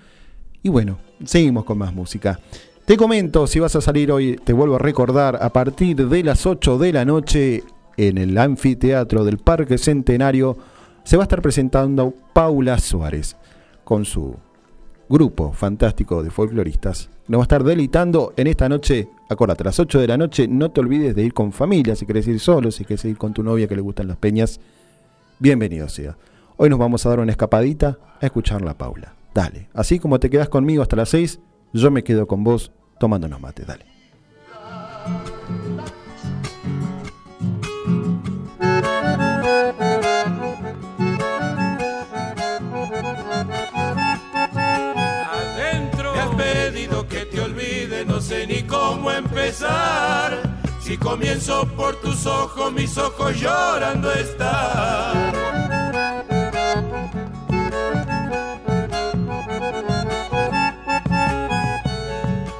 Y 0.64 0.68
bueno, 0.68 0.98
seguimos 1.24 1.64
con 1.64 1.78
más 1.78 1.94
música. 1.94 2.40
Te 2.84 2.96
comento, 2.96 3.46
si 3.46 3.60
vas 3.60 3.76
a 3.76 3.80
salir 3.80 4.10
hoy, 4.10 4.36
te 4.42 4.52
vuelvo 4.52 4.74
a 4.74 4.80
recordar, 4.80 5.38
a 5.40 5.50
partir 5.50 6.08
de 6.08 6.24
las 6.24 6.44
8 6.44 6.76
de 6.76 6.92
la 6.92 7.04
noche 7.04 7.62
en 7.96 8.18
el 8.18 8.36
anfiteatro 8.36 9.24
del 9.24 9.38
Parque 9.38 9.78
Centenario, 9.78 10.58
se 11.04 11.16
va 11.16 11.22
a 11.22 11.26
estar 11.26 11.40
presentando 11.40 12.14
Paula 12.32 12.80
Suárez 12.80 13.36
con 13.84 14.04
su 14.04 14.34
grupo 15.08 15.52
fantástico 15.52 16.24
de 16.24 16.30
folcloristas. 16.30 17.10
Nos 17.28 17.38
va 17.38 17.42
a 17.42 17.44
estar 17.44 17.62
deleitando 17.62 18.34
en 18.36 18.48
esta 18.48 18.68
noche, 18.68 19.08
acuérdate, 19.28 19.62
a 19.62 19.66
las 19.66 19.80
8 19.80 20.00
de 20.00 20.06
la 20.06 20.16
noche, 20.16 20.48
no 20.48 20.70
te 20.70 20.80
olvides 20.80 21.14
de 21.14 21.24
ir 21.24 21.34
con 21.34 21.52
familia, 21.52 21.96
si 21.96 22.04
quieres 22.06 22.26
ir 22.28 22.40
solo, 22.40 22.70
si 22.70 22.84
quieres 22.84 23.04
ir 23.04 23.16
con 23.16 23.32
tu 23.32 23.42
novia 23.42 23.68
que 23.68 23.76
le 23.76 23.82
gustan 23.82 24.08
las 24.08 24.16
peñas, 24.16 24.60
bienvenido 25.38 25.88
sea. 25.88 26.16
Hoy 26.56 26.70
nos 26.70 26.78
vamos 26.78 27.04
a 27.04 27.10
dar 27.10 27.20
una 27.20 27.32
escapadita 27.32 27.98
a 28.20 28.26
escucharla 28.26 28.72
a 28.72 28.78
Paula. 28.78 29.14
Dale, 29.34 29.68
así 29.74 29.98
como 29.98 30.18
te 30.18 30.30
quedas 30.30 30.48
conmigo 30.48 30.82
hasta 30.82 30.96
las 30.96 31.10
6, 31.10 31.40
yo 31.72 31.90
me 31.90 32.04
quedo 32.04 32.26
con 32.26 32.44
vos 32.44 32.72
tomando 32.98 33.26
unos 33.26 33.40
dale. 33.66 33.95
Si 50.80 50.98
comienzo 50.98 51.66
por 51.76 51.96
tus 51.96 52.26
ojos, 52.26 52.72
mis 52.72 52.98
ojos 52.98 53.34
llorando 53.40 54.12
están. 54.12 55.32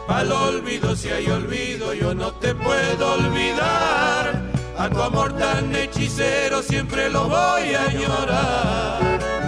Al 0.08 0.32
olvido, 0.32 0.96
si 0.96 1.10
hay 1.10 1.28
olvido, 1.28 1.92
yo 1.92 2.14
no 2.14 2.32
te 2.32 2.54
puedo 2.54 3.12
olvidar. 3.12 4.42
A 4.78 4.88
tu 4.88 5.02
amor 5.02 5.34
tan 5.36 5.74
hechicero 5.74 6.62
siempre 6.62 7.10
lo 7.10 7.28
voy 7.28 7.74
a 7.74 7.92
llorar. 7.92 9.45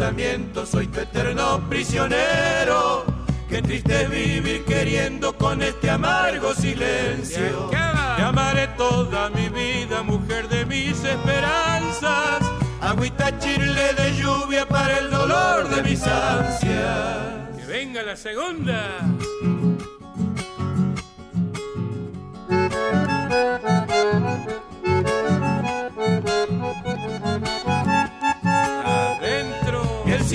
Pensamiento, 0.00 0.64
soy 0.64 0.86
tu 0.86 1.00
eterno 1.00 1.60
prisionero. 1.68 3.04
Qué 3.50 3.60
triste 3.60 4.06
vivir 4.06 4.64
queriendo 4.64 5.36
con 5.36 5.60
este 5.60 5.90
amargo 5.90 6.54
silencio. 6.54 7.68
Te 7.68 8.22
amaré 8.22 8.68
toda 8.78 9.28
mi 9.28 9.50
vida, 9.50 10.02
mujer 10.02 10.48
de 10.48 10.64
mis 10.64 11.04
esperanzas. 11.04 12.40
Agüita 12.80 13.38
chirle 13.40 13.92
de 13.92 14.16
lluvia 14.16 14.66
para 14.66 15.00
el 15.00 15.10
dolor 15.10 15.68
de 15.68 15.82
mis 15.82 16.02
ansias. 16.06 17.58
Que 17.58 17.66
venga 17.66 18.02
la 18.02 18.16
segunda. 18.16 19.00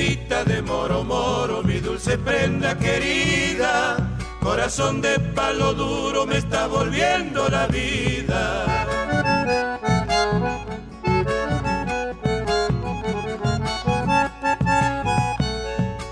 De 0.05 0.61
moro 0.61 1.03
moro, 1.03 1.63
mi 1.63 1.79
dulce 1.79 2.17
prenda 2.17 2.77
querida. 2.77 3.97
Corazón 4.39 5.01
de 5.01 5.19
palo 5.19 5.73
duro 5.73 6.27
me 6.27 6.37
está 6.37 6.67
volviendo 6.67 7.49
la 7.49 7.65
vida. 7.65 8.65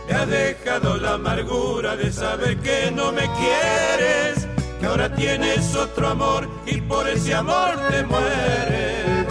Me 0.08 0.14
ha 0.16 0.26
dejado 0.26 0.98
la 0.98 1.14
amargura 1.14 1.96
de 1.96 2.12
saber 2.12 2.58
que 2.58 2.90
no 2.92 3.12
me 3.12 3.30
quieres, 3.42 4.48
que 4.80 4.86
ahora 4.88 5.14
tienes 5.14 5.76
otro 5.76 6.08
amor 6.08 6.50
y 6.66 6.82
por 6.82 7.08
ese 7.08 7.36
amor 7.36 7.76
te 7.92 8.04
mueres. 8.04 9.23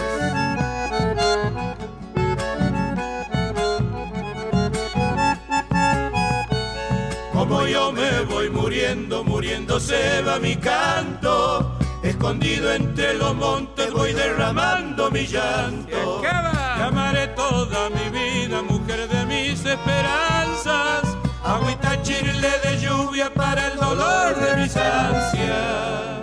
Muriendo, 8.63 9.25
muriendo 9.25 9.77
se 9.77 10.21
va 10.21 10.39
mi 10.39 10.55
canto. 10.55 11.77
Escondido 12.01 12.71
entre 12.71 13.13
los 13.15 13.35
montes 13.35 13.91
voy 13.91 14.13
derramando 14.13 15.11
mi 15.11 15.25
llanto. 15.27 16.21
Te 16.21 16.81
amaré 16.81 17.27
toda 17.29 17.89
mi 17.89 18.09
vida, 18.17 18.61
mujer 18.61 19.09
de 19.09 19.25
mis 19.25 19.65
esperanzas. 19.65 21.17
Agüita 21.43 22.01
chirle 22.03 22.51
de 22.63 22.79
lluvia 22.79 23.33
para 23.33 23.67
el 23.67 23.77
dolor 23.77 24.35
de 24.35 24.61
mis 24.61 24.77
ansias. 24.77 26.21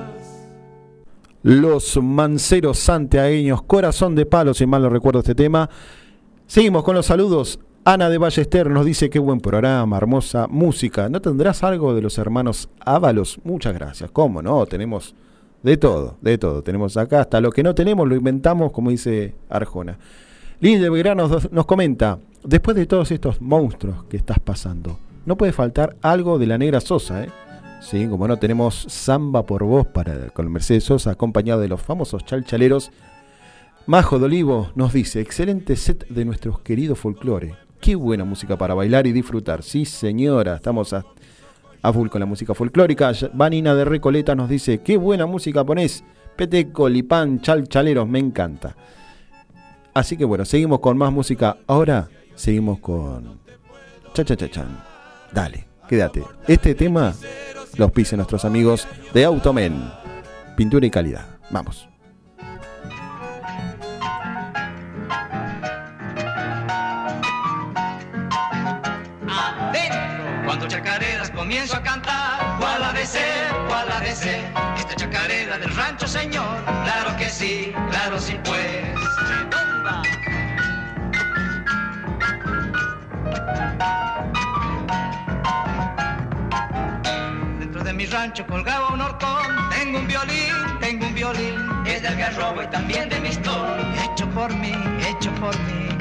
Los 1.42 1.98
manceros 2.03 2.79
santiagueños, 2.79 3.62
corazón 3.62 4.14
de 4.14 4.24
palo, 4.24 4.55
si 4.55 4.64
mal 4.64 4.81
no 4.81 4.88
recuerdo 4.88 5.18
este 5.18 5.35
tema. 5.35 5.68
Seguimos 6.46 6.85
con 6.85 6.94
los 6.94 7.05
saludos. 7.05 7.59
Ana 7.83 8.11
de 8.11 8.19
Ballester 8.19 8.69
nos 8.69 8.85
dice 8.85 9.09
qué 9.09 9.19
buen 9.19 9.40
programa, 9.40 9.97
hermosa 9.97 10.47
música. 10.49 11.09
¿No 11.09 11.23
tendrás 11.23 11.64
algo 11.64 11.95
de 11.95 12.03
los 12.03 12.19
hermanos 12.19 12.69
Ábalos? 12.79 13.40
Muchas 13.43 13.73
gracias. 13.73 14.11
¿Cómo 14.11 14.43
no? 14.43 14.66
Tenemos 14.66 15.14
de 15.62 15.79
todo, 15.79 16.19
de 16.21 16.37
todo. 16.37 16.62
Tenemos 16.62 16.99
acá 16.99 17.23
hasta 17.23 17.40
lo 17.40 17.51
que 17.51 17.62
no 17.62 17.75
tenemos 17.75 18.07
lo 18.07 18.14
inventamos, 18.14 18.71
como 18.71 18.90
dice 18.90 19.35
Arjona. 19.49 19.99
Linde 20.61 20.90
Belgrano 20.90 21.27
nos, 21.27 21.51
nos 21.51 21.64
comenta, 21.64 22.19
después 22.45 22.77
de 22.77 22.85
todos 22.85 23.11
estos 23.12 23.40
monstruos 23.40 24.05
que 24.11 24.19
estás 24.19 24.38
pasando, 24.40 24.99
no 25.25 25.38
puede 25.38 25.53
faltar 25.53 25.97
algo 26.03 26.38
de 26.38 26.49
la 26.49 26.59
negra 26.59 26.81
Sosa, 26.83 27.25
¿eh? 27.25 27.31
Sí, 27.81 28.07
como 28.09 28.29
no 28.29 28.37
tenemos 28.37 28.85
samba 28.90 29.47
por 29.47 29.64
voz 29.64 29.87
para, 29.87 30.29
con 30.29 30.53
Mercedes 30.53 30.85
Sosa, 30.85 31.12
acompañado 31.12 31.62
de 31.62 31.69
los 31.69 31.81
famosos 31.81 32.27
chalchaleros. 32.27 32.93
Majo 33.87 34.19
de 34.19 34.27
Olivo 34.27 34.71
nos 34.75 34.93
dice, 34.93 35.23
excelente 35.23 35.77
set 35.77 36.07
de 36.09 36.27
nuestros 36.27 36.61
queridos 36.61 36.99
folclore. 36.99 37.69
Qué 37.81 37.95
buena 37.95 38.25
música 38.25 38.57
para 38.57 38.75
bailar 38.75 39.07
y 39.07 39.12
disfrutar. 39.12 39.62
Sí, 39.62 39.85
señora, 39.85 40.57
estamos 40.57 40.93
a, 40.93 41.05
a 41.83 41.93
full 41.93 42.09
con 42.09 42.21
la 42.21 42.27
música 42.27 42.55
folclórica. 42.55 43.12
Vanina 43.33 43.75
de 43.75 43.85
Recoleta 43.85 44.35
nos 44.35 44.49
dice, 44.49 44.83
qué 44.83 44.97
buena 44.97 45.27
música 45.27 45.64
ponés. 45.64 46.05
Peteco, 46.37 46.88
Lipán, 46.88 47.40
chalchaleros, 47.40 48.09
me 48.09 48.19
encanta. 48.19 48.77
Así 49.95 50.16
que 50.16 50.25
bueno, 50.25 50.45
seguimos 50.45 50.81
con 50.81 50.97
más 50.97 51.12
música. 51.12 51.57
Ahora 51.66 52.09
seguimos 52.35 52.79
con 52.79 53.40
cha 54.14 54.25
cha 54.25 54.37
cha 54.37 54.51
chan. 54.51 54.83
Dale, 55.33 55.66
quédate. 55.88 56.23
Este 56.47 56.75
tema 56.75 57.14
los 57.77 57.90
pisen 57.93 58.19
nuestros 58.19 58.45
amigos 58.45 58.87
de 59.12 59.25
Automen. 59.25 59.90
Pintura 60.57 60.87
y 60.87 60.90
calidad. 60.90 61.27
Vamos. 61.51 61.89
Ser? 73.11 73.53
¿Cuál 73.68 73.90
ha 73.92 74.01
de 74.01 74.14
ser? 74.14 74.44
Esta 74.77 74.94
chacarera 74.94 75.59
del 75.59 75.75
rancho, 75.75 76.07
señor. 76.07 76.64
Claro 76.64 77.16
que 77.16 77.29
sí, 77.29 77.73
claro 77.90 78.18
sí, 78.18 78.38
pues. 78.44 78.94
Tumba. 79.51 80.03
mi 88.01 88.07
rancho 88.07 88.46
colgaba 88.46 88.94
un 88.94 89.01
horcón. 89.01 89.46
Tengo 89.70 89.99
un 89.99 90.07
violín, 90.07 90.55
tengo 90.81 91.07
un 91.07 91.14
violín, 91.14 91.57
es 91.87 92.03
del 92.03 92.16
garrobo 92.16 92.62
y 92.62 92.66
también 92.68 93.09
de 93.09 93.20
mi 93.20 93.29
Hecho 93.29 94.27
por 94.31 94.55
mí, 94.55 94.73
hecho 95.07 95.31
por 95.35 95.55
mí. 95.61 95.99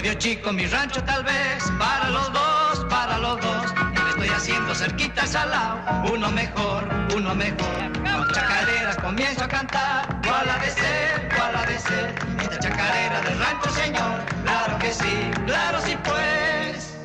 Medio 0.00 0.14
chico 0.14 0.52
mi 0.52 0.64
rancho 0.64 1.02
tal 1.02 1.24
vez, 1.24 1.60
para 1.76 2.08
los 2.10 2.32
dos, 2.32 2.86
para 2.88 3.18
los 3.18 3.40
dos. 3.40 3.74
Le 4.04 4.10
estoy 4.10 4.28
haciendo 4.28 4.72
cerquita 4.72 5.22
al 5.22 5.50
lado, 5.50 6.14
uno 6.14 6.30
mejor, 6.30 6.88
uno 7.16 7.34
mejor. 7.34 7.92
Con 7.92 8.32
chacareras 8.32 8.96
comienzo 8.98 9.42
a 9.42 9.48
cantar, 9.48 10.06
cuál 10.22 10.48
ha 10.50 10.58
de 10.58 10.70
ser, 10.70 11.28
cuál 11.34 11.56
ha 11.56 11.66
de 11.66 11.78
ser. 11.80 12.14
Esta 12.40 12.58
chacarera 12.60 13.20
del 13.22 13.38
rancho 13.40 13.70
señor, 13.70 14.20
claro 14.44 14.78
que 14.78 14.92
sí, 14.92 15.30
claro 15.46 15.80
sí 15.80 15.96
pues. 16.04 16.96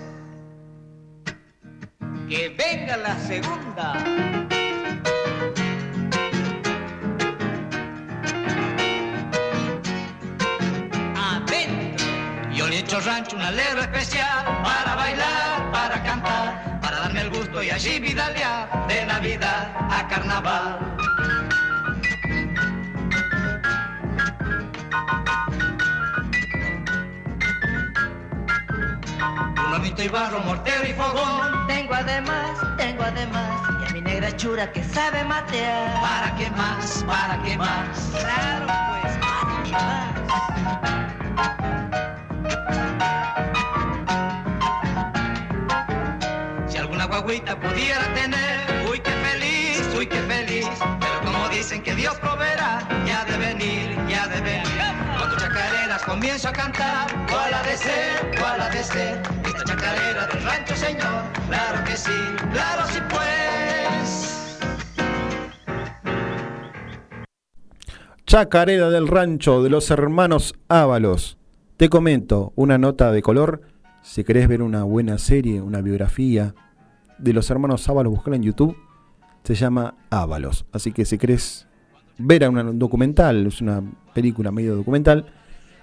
Que 2.29 2.49
venga 2.49 2.97
la 2.97 3.17
segunda. 3.21 4.42
Hecho 12.79 12.99
rancho 13.01 13.36
una 13.36 13.51
letra 13.51 13.81
especial 13.81 14.45
para 14.63 14.95
bailar, 14.95 15.71
para 15.71 16.01
cantar, 16.01 16.79
para 16.81 16.99
darme 16.99 17.21
el 17.21 17.29
gusto 17.29 17.62
y 17.62 17.69
allí 17.69 17.99
vidalear 17.99 18.88
de 18.88 19.05
Navidad 19.05 19.71
a 19.91 20.07
Carnaval. 20.07 20.79
Un 29.67 30.03
y 30.03 30.07
barro, 30.07 30.39
mortero 30.39 30.88
y 30.88 30.93
fogón. 30.93 31.67
Tengo 31.67 31.93
además, 31.93 32.57
tengo 32.77 33.03
además, 33.03 33.62
y 33.81 33.89
a 33.89 33.93
mi 33.93 34.01
negra 34.01 34.36
chura 34.36 34.71
que 34.71 34.83
sabe 34.83 35.23
matear. 35.23 36.01
¿Para 36.01 36.36
qué 36.36 36.49
más? 36.51 37.03
¿Para 37.05 37.41
qué 37.43 37.57
más? 37.57 38.09
Claro 38.19 38.65
pues, 38.65 39.17
¿para 39.17 39.63
qué 39.63 39.71
más? 39.71 40.23
Guaguita 47.23 47.60
pudiera 47.60 48.13
tener, 48.13 48.88
uy 48.89 48.99
qué 48.99 49.12
feliz, 49.12 49.95
uy 49.97 50.08
qué 50.08 50.19
feliz. 50.23 50.67
Pero 50.99 51.21
como 51.23 51.47
dicen 51.49 51.82
que 51.82 51.95
Dios 51.95 52.15
proveerá, 52.15 52.88
ya 53.06 53.23
de 53.25 53.38
venir, 53.38 53.97
ya 54.10 54.27
de 54.27 54.41
venir. 54.41 54.63
Tus 55.29 55.41
chacareras 55.41 56.01
comienzo 56.03 56.49
a 56.49 56.53
cantar, 56.53 57.08
cuál 57.29 57.53
ha 57.53 57.63
de 57.63 57.77
ser, 57.77 58.32
cuál 58.39 58.62
ha 58.62 58.69
de 58.69 58.84
ser. 58.84 59.21
Esta 59.45 59.63
chacarera 59.63 60.27
del 60.27 60.43
rancho, 60.43 60.75
señor, 60.75 61.23
claro 61.47 61.84
que 61.84 61.95
sí, 61.95 62.19
claro 62.51 62.84
sí 62.91 62.99
pues. 63.10 64.60
Chacarera 68.25 68.89
del 68.89 69.08
rancho 69.08 69.62
de 69.62 69.69
los 69.69 69.91
hermanos 69.91 70.56
Ábalos. 70.67 71.37
Te 71.84 71.90
comento 71.90 72.54
una 72.56 72.77
nota 72.77 73.12
de 73.12 73.21
color. 73.21 73.63
Si 74.02 74.23
querés 74.23 74.48
ver 74.48 74.62
una 74.62 74.84
buena 74.84 75.17
serie, 75.17 75.60
una 75.60 75.81
biografía, 75.81 76.56
de 77.17 77.34
los 77.34 77.52
hermanos 77.52 77.90
Ábalos, 77.90 78.13
buscarla 78.13 78.38
en 78.38 78.44
YouTube. 78.44 78.77
Se 79.44 79.54
llama 79.54 79.94
Ábalos. 80.10 80.65
Así 80.71 80.94
que 80.94 81.04
si 81.04 81.17
querés 81.17 81.67
ver 82.17 82.46
a 82.46 82.50
un 82.50 82.79
documental, 82.79 83.48
es 83.48 83.60
una 83.60 83.84
película 84.13 84.50
medio 84.50 84.77
documental, 84.77 85.25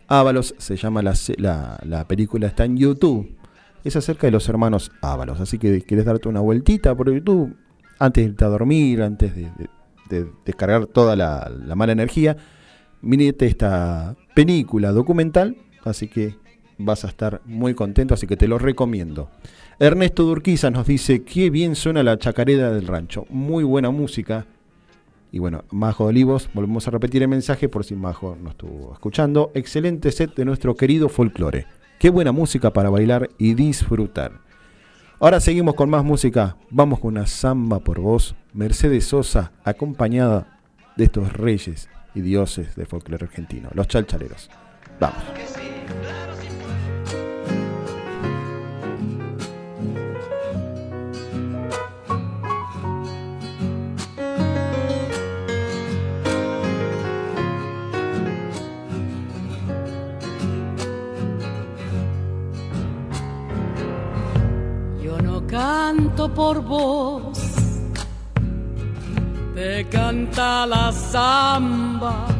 Ábalos 0.09 0.55
se 0.57 0.77
llama 0.77 1.03
la, 1.03 1.13
la, 1.83 2.09
película, 2.09 2.47
está 2.47 2.65
en 2.65 2.79
YouTube. 2.79 3.37
Es 3.85 3.95
acerca 3.95 4.27
de 4.27 4.31
los 4.31 4.49
hermanos 4.49 4.93
Ábalos. 5.03 5.39
Así 5.39 5.59
que 5.59 5.83
querés 5.83 6.07
darte 6.07 6.31
una 6.31 6.41
vueltita 6.41 6.95
por 6.95 7.13
YouTube 7.13 7.55
antes 7.99 8.25
de 8.25 8.31
irte 8.31 8.45
a 8.47 8.49
dormir, 8.49 9.03
antes 9.03 9.35
de, 9.37 9.51
descargar 10.47 10.87
toda 10.87 11.15
la, 11.15 11.53
la, 11.63 11.75
mala 11.75 11.93
energía. 11.93 12.39
Mirete 13.03 13.45
esta 13.45 14.17
película 14.35 14.93
documental. 14.93 15.59
Así 15.85 16.09
que 16.09 16.37
vas 16.79 17.05
a 17.05 17.09
estar 17.09 17.41
muy 17.45 17.75
contento, 17.75 18.15
así 18.15 18.27
que 18.27 18.37
te 18.37 18.49
lo 18.49 18.59
recomiendo. 18.59 19.31
Ernesto 19.79 20.25
Durquiza 20.25 20.71
nos 20.71 20.87
dice, 20.87 21.23
qué 21.23 21.51
bien 21.51 21.75
suena 21.75 22.03
la 22.03 22.19
chacarera 22.19 22.71
del 22.71 22.87
rancho, 22.87 23.27
muy 23.31 23.65
buena 23.65 23.91
música. 23.91 24.47
Y 25.33 25.39
bueno, 25.39 25.65
Majo 25.71 26.05
de 26.05 26.11
Olivos, 26.11 26.51
volvemos 26.55 26.89
a 26.89 26.91
repetir 26.91 27.23
el 27.23 27.29
mensaje 27.29 27.69
por 27.69 27.85
si 27.85 27.95
Majo 27.95 28.37
no 28.43 28.51
estuvo 28.51 28.93
escuchando. 28.93 29.53
Excelente 29.55 30.11
set 30.11 30.35
de 30.35 30.45
nuestro 30.45 30.75
querido 30.75 31.09
folclore. 31.09 31.67
Qué 31.99 32.11
buena 32.11 32.33
música 32.33 32.73
para 32.73 32.91
bailar 32.91 33.29
y 33.39 33.55
disfrutar. 33.55 34.33
Ahora 35.21 35.39
seguimos 35.39 35.75
con 35.75 35.91
más 35.91 36.03
música. 36.03 36.57
Vamos 36.71 36.99
con 36.99 37.13
una 37.13 37.27
samba 37.27 37.79
por 37.79 38.01
voz. 38.01 38.35
Mercedes 38.55 39.05
Sosa, 39.05 39.53
acompañada 39.65 40.59
de 40.97 41.05
estos 41.05 41.33
reyes 41.33 41.89
y 42.15 42.23
dioses 42.23 42.75
del 42.75 42.87
folclore 42.87 43.27
argentino, 43.27 43.69
los 43.75 43.87
chalchaleros. 43.87 44.51
Vamos. 45.01 45.31
canto 65.49 66.33
por 66.33 66.63
vos, 66.63 67.37
te 69.53 69.85
canta 69.89 70.65
la 70.65 70.93
samba 70.93 72.40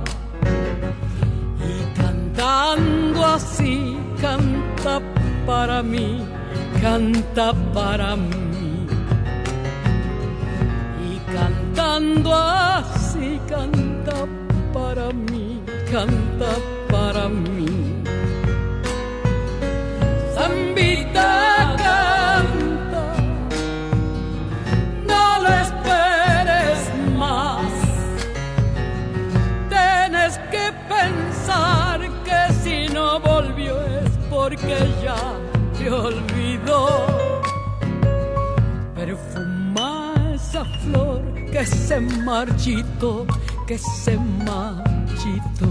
cantando 2.35 3.25
así 3.25 3.97
canta 4.21 5.01
para 5.45 5.83
mí, 5.83 6.25
canta 6.81 7.53
para 7.73 8.15
mí 8.15 8.87
y 11.09 11.19
cantando 11.33 12.33
así 12.33 13.39
canta 13.49 14.27
para 14.73 15.11
mí, 15.11 15.61
canta 15.91 16.51
para 16.89 17.27
mí. 17.27 18.01
Que 41.61 41.67
se 41.67 41.99
marchitó, 41.99 43.27
que 43.67 43.77
se 43.77 44.17
marchitó. 44.17 45.70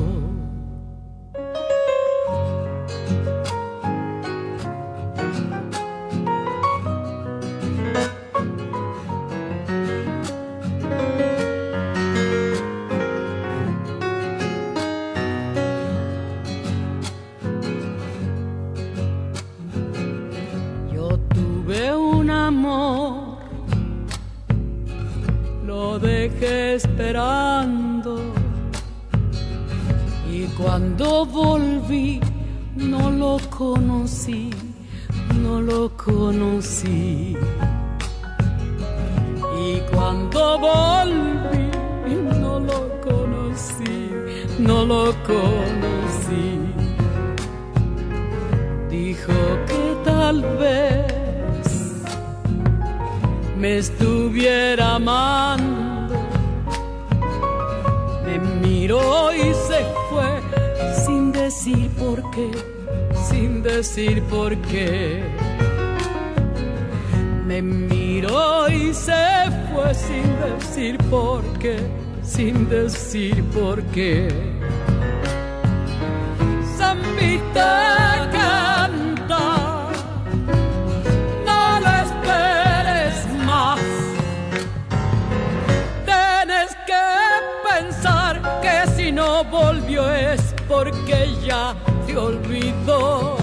Volvió 89.51 90.11
es 90.12 90.55
porque 90.68 91.28
ya 91.44 91.74
te 92.07 92.16
olvidó. 92.16 93.36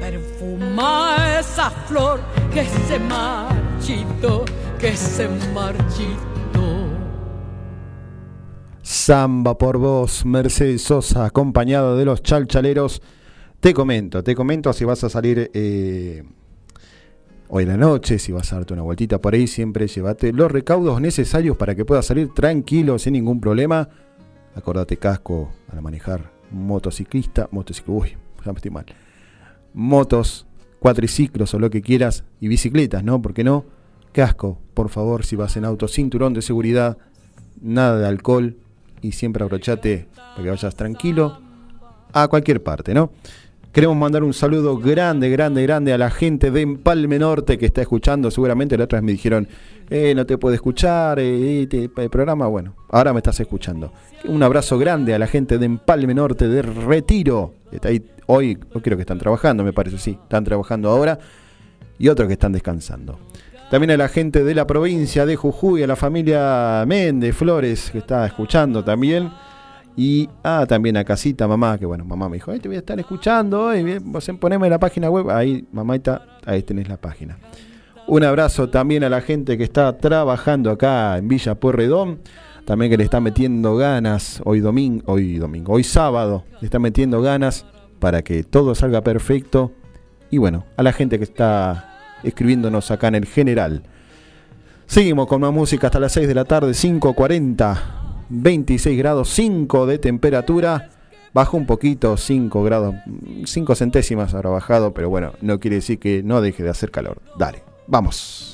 Perfuma 0.00 1.38
esa 1.38 1.70
flor 1.70 2.20
que 2.52 2.64
se 2.64 2.98
marchitó, 2.98 4.44
que 4.78 4.96
se 4.96 5.28
marchitó. 5.52 6.24
Samba 8.82 9.56
por 9.56 9.78
vos, 9.78 10.24
Mercedes 10.24 10.82
Sosa, 10.82 11.26
acompañado 11.26 11.96
de 11.96 12.04
los 12.04 12.22
chalchaleros. 12.22 13.02
Te 13.60 13.72
comento, 13.72 14.22
te 14.22 14.34
comento 14.34 14.72
si 14.72 14.84
vas 14.84 15.04
a 15.04 15.08
salir 15.08 15.50
eh, 15.54 16.22
hoy 17.48 17.62
en 17.62 17.68
la 17.70 17.76
noche, 17.76 18.18
si 18.18 18.32
vas 18.32 18.52
a 18.52 18.56
darte 18.56 18.74
una 18.74 18.82
vueltita 18.82 19.20
por 19.20 19.34
ahí, 19.34 19.46
siempre 19.46 19.86
llévate 19.86 20.32
los 20.32 20.50
recaudos 20.50 21.00
necesarios 21.00 21.56
para 21.56 21.74
que 21.74 21.84
puedas 21.84 22.06
salir 22.06 22.32
tranquilo, 22.34 22.98
sin 22.98 23.14
ningún 23.14 23.40
problema. 23.40 23.88
Acordate 24.54 24.96
casco 24.96 25.52
para 25.66 25.80
manejar 25.80 26.30
motociclista, 26.50 27.48
motociclo, 27.50 27.94
uy, 27.94 28.16
ya 28.44 28.52
me 28.52 28.56
estoy 28.56 28.70
mal. 28.70 28.86
Motos, 29.72 30.46
cuatriciclos 30.78 31.52
o 31.54 31.58
lo 31.58 31.70
que 31.70 31.82
quieras 31.82 32.24
y 32.40 32.48
bicicletas, 32.48 33.02
¿no? 33.02 33.20
¿Por 33.20 33.34
qué 33.34 33.42
no? 33.42 33.64
Casco, 34.12 34.60
por 34.74 34.90
favor, 34.90 35.24
si 35.24 35.34
vas 35.34 35.56
en 35.56 35.64
auto, 35.64 35.88
cinturón 35.88 36.34
de 36.34 36.42
seguridad, 36.42 36.98
nada 37.60 37.98
de 37.98 38.06
alcohol 38.06 38.56
y 39.00 39.12
siempre 39.12 39.42
abrochate 39.42 40.08
para 40.14 40.42
que 40.42 40.50
vayas 40.50 40.74
tranquilo 40.76 41.40
a 42.12 42.28
cualquier 42.28 42.62
parte, 42.62 42.94
¿no? 42.94 43.10
Queremos 43.74 43.96
mandar 43.96 44.22
un 44.22 44.32
saludo 44.32 44.78
grande, 44.78 45.28
grande, 45.30 45.60
grande 45.64 45.92
a 45.92 45.98
la 45.98 46.08
gente 46.08 46.52
de 46.52 46.60
Empalme 46.60 47.18
Norte 47.18 47.58
que 47.58 47.66
está 47.66 47.80
escuchando. 47.80 48.30
Seguramente 48.30 48.78
la 48.78 48.84
otra 48.84 49.00
vez 49.00 49.04
me 49.04 49.10
dijeron, 49.10 49.48
eh, 49.90 50.14
no 50.14 50.24
te 50.24 50.38
puedo 50.38 50.54
escuchar, 50.54 51.18
eh, 51.18 51.66
el 51.68 52.08
programa, 52.08 52.46
bueno, 52.46 52.76
ahora 52.90 53.12
me 53.12 53.18
estás 53.18 53.40
escuchando. 53.40 53.92
Un 54.26 54.44
abrazo 54.44 54.78
grande 54.78 55.12
a 55.12 55.18
la 55.18 55.26
gente 55.26 55.58
de 55.58 55.66
Empalme 55.66 56.14
Norte 56.14 56.46
de 56.46 56.62
Retiro. 56.62 57.54
Está 57.72 57.88
ahí 57.88 58.00
hoy, 58.26 58.54
creo 58.54 58.96
que 58.96 59.02
están 59.02 59.18
trabajando, 59.18 59.64
me 59.64 59.72
parece, 59.72 59.98
sí, 59.98 60.16
están 60.22 60.44
trabajando 60.44 60.88
ahora. 60.88 61.18
Y 61.98 62.06
otros 62.06 62.28
que 62.28 62.34
están 62.34 62.52
descansando. 62.52 63.18
También 63.72 63.90
a 63.90 63.96
la 63.96 64.08
gente 64.08 64.44
de 64.44 64.54
la 64.54 64.68
provincia 64.68 65.26
de 65.26 65.34
Jujuy, 65.34 65.82
a 65.82 65.88
la 65.88 65.96
familia 65.96 66.84
Méndez 66.86 67.34
Flores, 67.34 67.90
que 67.90 67.98
está 67.98 68.24
escuchando 68.24 68.84
también. 68.84 69.32
Y 69.96 70.28
ah, 70.42 70.64
también 70.68 70.96
a 70.96 71.04
Casita, 71.04 71.46
mamá, 71.46 71.78
que 71.78 71.86
bueno, 71.86 72.04
mamá 72.04 72.28
me 72.28 72.36
dijo, 72.36 72.50
"Ay, 72.50 72.58
te 72.58 72.68
voy 72.68 72.76
a 72.76 72.80
estar 72.80 72.98
escuchando, 72.98 73.66
hoy, 73.66 73.82
bien, 73.84 74.12
vos 74.12 74.28
poneme 74.40 74.68
la 74.68 74.78
página 74.78 75.08
web. 75.08 75.30
Ahí, 75.30 75.66
mamita, 75.72 76.26
ahí 76.44 76.62
tenés 76.62 76.88
la 76.88 76.96
página. 76.96 77.38
Un 78.06 78.22
abrazo 78.22 78.68
también 78.68 79.02
a 79.04 79.08
la 79.08 79.20
gente 79.20 79.56
que 79.56 79.64
está 79.64 79.96
trabajando 79.96 80.70
acá 80.70 81.16
en 81.16 81.28
Villa 81.28 81.54
Pueyrredón. 81.54 82.20
También 82.64 82.90
que 82.90 82.96
le 82.96 83.04
está 83.04 83.20
metiendo 83.20 83.76
ganas 83.76 84.40
hoy 84.44 84.60
domingo, 84.60 85.02
hoy 85.06 85.36
domingo, 85.36 85.74
hoy 85.74 85.84
sábado, 85.84 86.44
le 86.60 86.66
está 86.66 86.78
metiendo 86.78 87.20
ganas 87.20 87.66
para 87.98 88.22
que 88.22 88.42
todo 88.42 88.74
salga 88.74 89.02
perfecto. 89.02 89.72
Y 90.30 90.38
bueno, 90.38 90.64
a 90.76 90.82
la 90.82 90.92
gente 90.92 91.18
que 91.18 91.24
está 91.24 92.18
escribiéndonos 92.22 92.90
acá 92.90 93.08
en 93.08 93.16
el 93.16 93.26
general. 93.26 93.82
Seguimos 94.86 95.26
con 95.26 95.40
más 95.40 95.52
música 95.52 95.86
hasta 95.86 96.00
las 96.00 96.12
6 96.12 96.28
de 96.28 96.34
la 96.34 96.44
tarde, 96.44 96.72
5.40, 96.72 98.03
26 98.28 98.98
grados 98.98 99.28
5 99.30 99.86
de 99.86 99.98
temperatura. 99.98 100.90
Bajó 101.32 101.56
un 101.56 101.66
poquito, 101.66 102.16
5 102.16 102.62
grados, 102.62 102.94
5 103.44 103.74
centésimas 103.74 104.34
habrá 104.34 104.50
bajado, 104.50 104.94
pero 104.94 105.10
bueno, 105.10 105.32
no 105.40 105.58
quiere 105.58 105.76
decir 105.76 105.98
que 105.98 106.22
no 106.22 106.40
deje 106.40 106.62
de 106.62 106.70
hacer 106.70 106.92
calor. 106.92 107.20
Dale, 107.36 107.64
vamos. 107.88 108.53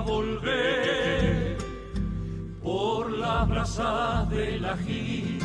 Volver 0.00 1.56
por 2.62 3.10
las 3.10 3.48
brasas 3.48 4.28
del 4.30 4.64
ají. 4.64 5.38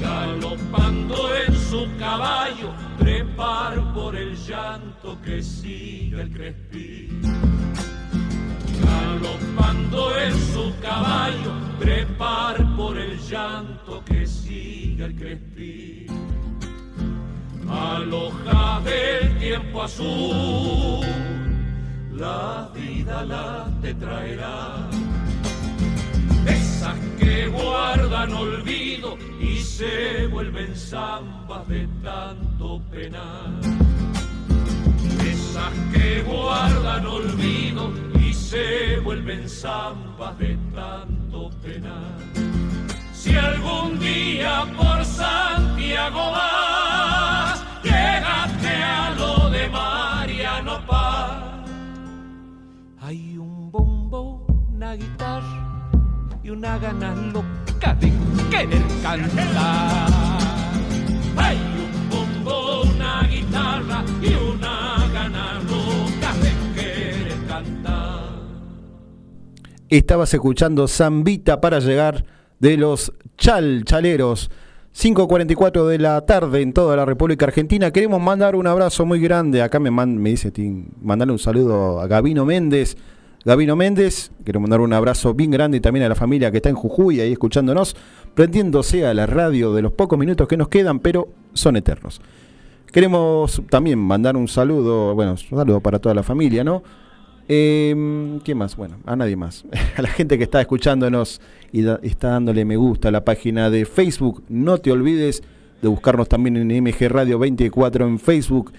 Galopando 0.00 1.16
en 1.46 1.54
su 1.54 1.86
caballo, 1.98 2.72
trepar 2.98 3.92
por 3.92 4.16
el 4.16 4.34
llanto 4.36 5.18
que 5.22 5.42
sigue 5.42 6.22
el 6.22 6.30
crespín. 6.32 7.20
Galopando 8.82 10.18
en 10.18 10.32
su 10.32 10.72
caballo, 10.80 11.52
trepar 11.78 12.56
por 12.76 12.96
el 12.96 13.18
llanto 13.18 14.02
que 14.04 14.26
sigue 14.26 15.04
el 15.04 15.14
crespín. 15.14 16.06
Aloja 17.68 18.80
del 18.80 19.38
tiempo 19.38 19.82
azul, 19.82 21.06
la 22.12 22.69
te 23.82 23.94
traerá 23.94 24.88
esas 26.46 26.96
que 27.18 27.48
guardan 27.48 28.32
olvido 28.32 29.18
y 29.40 29.56
se 29.58 30.26
vuelven 30.28 30.76
zambas 30.76 31.66
de 31.68 31.88
tanto 32.04 32.80
penar. 32.90 33.50
Esas 35.26 35.72
que 35.92 36.22
guardan 36.22 37.06
olvido 37.06 37.92
y 38.20 38.32
se 38.32 39.00
vuelven 39.00 39.48
zambas 39.48 40.38
de 40.38 40.56
tanto 40.72 41.50
penar. 41.62 42.16
Si 43.12 43.34
algún 43.34 43.98
día 43.98 44.66
por 44.76 45.04
Santiago 45.04 46.32
una 54.90 54.96
guitarra 54.96 55.90
y 56.42 56.50
una 56.50 56.78
gana 56.78 57.14
loca 57.32 57.94
de 58.00 58.12
querer 58.50 58.82
cantar. 59.02 60.10
Hay 61.36 61.56
un 62.12 62.46
una 62.48 63.22
guitarra 63.28 64.04
y 64.20 64.34
una 64.34 65.08
gana 65.12 65.60
loca 65.60 66.34
de 66.42 66.80
querer 66.82 67.38
cantar. 67.46 68.30
Estabas 69.88 70.34
escuchando 70.34 70.88
Zambita 70.88 71.60
para 71.60 71.78
llegar 71.78 72.24
de 72.58 72.76
los 72.76 73.12
Chal 73.38 73.84
Chaleros. 73.84 74.50
5.44 74.92 75.86
de 75.86 75.98
la 76.00 76.26
tarde 76.26 76.62
en 76.62 76.72
toda 76.72 76.96
la 76.96 77.04
República 77.04 77.44
Argentina. 77.46 77.92
Queremos 77.92 78.20
mandar 78.20 78.56
un 78.56 78.66
abrazo 78.66 79.06
muy 79.06 79.20
grande. 79.20 79.62
Acá 79.62 79.78
me, 79.78 79.92
man- 79.92 80.18
me 80.18 80.30
dice, 80.30 80.50
Tim, 80.50 80.86
mandarle 81.00 81.32
un 81.32 81.38
saludo 81.38 82.00
a 82.00 82.08
Gabino 82.08 82.44
Méndez. 82.44 82.96
Gabino 83.42 83.74
Méndez, 83.74 84.32
quiero 84.44 84.60
mandar 84.60 84.82
un 84.82 84.92
abrazo 84.92 85.32
bien 85.32 85.50
grande 85.50 85.78
y 85.78 85.80
también 85.80 86.04
a 86.04 86.10
la 86.10 86.14
familia 86.14 86.50
que 86.50 86.58
está 86.58 86.68
en 86.68 86.74
Jujuy 86.74 87.20
ahí 87.20 87.32
escuchándonos, 87.32 87.96
prendiéndose 88.34 89.06
a 89.06 89.14
la 89.14 89.24
radio 89.24 89.72
de 89.72 89.80
los 89.80 89.92
pocos 89.92 90.18
minutos 90.18 90.46
que 90.46 90.58
nos 90.58 90.68
quedan, 90.68 90.98
pero 90.98 91.28
son 91.54 91.76
eternos. 91.76 92.20
Queremos 92.92 93.62
también 93.70 93.98
mandar 93.98 94.36
un 94.36 94.46
saludo, 94.46 95.14
bueno, 95.14 95.32
un 95.32 95.38
saludo 95.38 95.80
para 95.80 95.98
toda 95.98 96.14
la 96.14 96.22
familia, 96.22 96.64
¿no? 96.64 96.82
Eh, 97.48 98.38
¿Quién 98.44 98.58
más? 98.58 98.76
Bueno, 98.76 98.98
a 99.06 99.16
nadie 99.16 99.36
más. 99.36 99.64
A 99.96 100.02
la 100.02 100.08
gente 100.08 100.36
que 100.36 100.44
está 100.44 100.60
escuchándonos 100.60 101.40
y 101.72 101.84
está 102.02 102.28
dándole 102.28 102.64
me 102.64 102.76
gusta 102.76 103.08
a 103.08 103.10
la 103.10 103.24
página 103.24 103.70
de 103.70 103.86
Facebook. 103.86 104.44
No 104.48 104.78
te 104.78 104.92
olvides 104.92 105.42
de 105.80 105.88
buscarnos 105.88 106.28
también 106.28 106.56
en 106.56 106.84
MG 106.84 107.08
Radio 107.08 107.38
24 107.38 108.06
en 108.06 108.18
Facebook. 108.18 108.72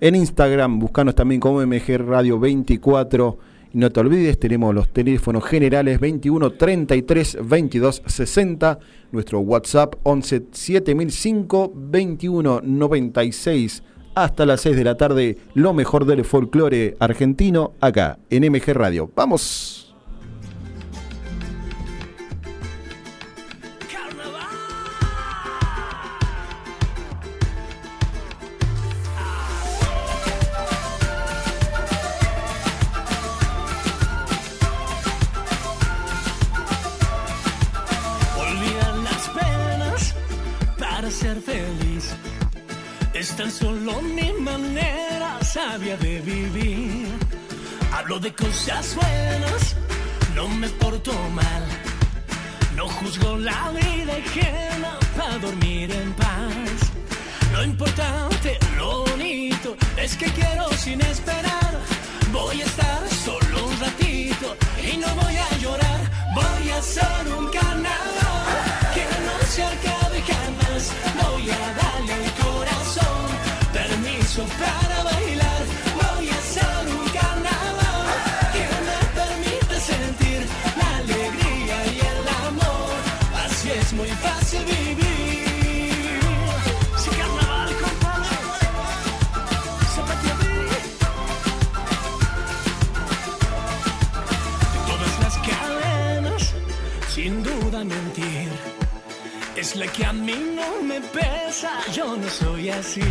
En 0.00 0.16
Instagram, 0.16 0.80
buscarnos 0.80 1.14
también 1.14 1.40
como 1.40 1.64
MG 1.64 1.96
Radio 1.98 2.38
24. 2.38 3.38
Y 3.72 3.78
no 3.78 3.90
te 3.90 4.00
olvides, 4.00 4.38
tenemos 4.38 4.74
los 4.74 4.88
teléfonos 4.88 5.44
generales 5.44 6.00
21 6.00 6.50
33 6.52 7.38
22 7.42 8.02
60. 8.06 8.78
Nuestro 9.12 9.40
WhatsApp 9.40 9.94
11 10.02 10.46
7005 10.52 11.72
21 11.74 12.60
96 12.64 13.82
hasta 14.14 14.44
las 14.44 14.60
6 14.62 14.76
de 14.76 14.84
la 14.84 14.96
tarde, 14.96 15.38
lo 15.54 15.72
mejor 15.72 16.04
del 16.04 16.24
folclore 16.24 16.96
argentino 16.98 17.74
acá 17.80 18.18
en 18.28 18.50
MG 18.50 18.74
Radio. 18.74 19.10
¡Vamos! 19.14 19.89
Es 43.20 43.36
tan 43.36 43.50
solo 43.50 44.00
mi 44.00 44.32
manera 44.32 45.38
sabia 45.44 45.94
de 45.98 46.20
vivir. 46.20 47.06
Hablo 47.92 48.18
de 48.18 48.32
cosas 48.32 48.94
buenas, 48.94 49.76
no 50.34 50.48
me 50.48 50.70
porto 50.70 51.12
mal. 51.34 51.64
No 52.76 52.88
juzgo 52.88 53.36
la 53.36 53.72
vida 53.72 54.14
ajena 54.24 54.98
para 55.14 55.36
dormir 55.36 55.92
en 55.92 56.14
paz. 56.14 56.78
Lo 57.52 57.62
importante, 57.62 58.58
lo 58.78 59.04
bonito, 59.04 59.76
es 59.98 60.16
que 60.16 60.24
quiero 60.32 60.72
sin 60.78 61.02
esperar. 61.02 61.78
Voy 62.32 62.62
a 62.62 62.64
estar 62.64 63.06
solo 63.26 63.66
un 63.66 63.80
ratito 63.80 64.56
y 64.82 64.96
no 64.96 65.08
voy 65.16 65.36
a 65.36 65.58
llorar. 65.58 66.00
Voy 66.34 66.70
a 66.70 66.78
hacer 66.78 67.34
un 67.38 67.50
canal 67.50 68.12
que 68.94 69.04
no 69.26 69.36
se 69.46 69.62
acabe 69.62 70.22
jamás. 70.22 70.92
Voy 71.22 71.50
a 71.50 71.70
corazón 71.70 71.89
para 74.62 75.04
bailar. 75.04 75.62
Voy 76.00 76.28
a 76.28 76.36
hacer 76.42 76.82
un 76.98 77.08
carnaval 77.18 78.06
que 78.54 78.64
me 78.88 78.98
permite 79.18 79.76
sentir 79.80 80.40
la 80.80 80.96
alegría 80.98 81.76
y 81.94 81.98
el 82.12 82.28
amor. 82.46 82.92
Así 83.44 83.70
es 83.70 83.92
muy 83.92 84.08
fácil 84.08 84.64
vivir. 84.64 85.10
Sin 97.14 97.42
duda 97.42 97.84
mentir. 97.84 98.48
Es 99.54 99.76
la 99.76 99.86
que 99.88 100.06
a 100.06 100.12
mí 100.12 100.38
no 100.56 100.82
me 100.82 101.00
pesa, 101.00 101.70
yo 101.92 102.16
no 102.16 102.28
soy 102.30 102.70
así. 102.70 103.02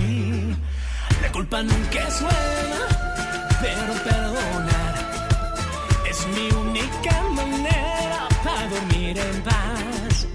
Culpa 1.39 1.63
nunca 1.63 2.05
es 2.05 2.21
buena, 2.21 2.81
pero 3.61 3.93
perdonar 4.03 4.93
es 6.09 6.27
mi 6.35 6.51
única 6.51 7.23
manera 7.31 8.27
para 8.43 8.67
dormir 8.67 9.17
en 9.17 9.41
paz. 9.43 10.27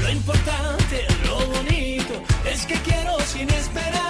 Lo 0.00 0.10
importante, 0.10 1.06
lo 1.26 1.46
bonito, 1.46 2.14
es 2.44 2.66
que 2.66 2.74
quiero 2.74 3.20
sin 3.20 3.48
esperar. 3.50 4.07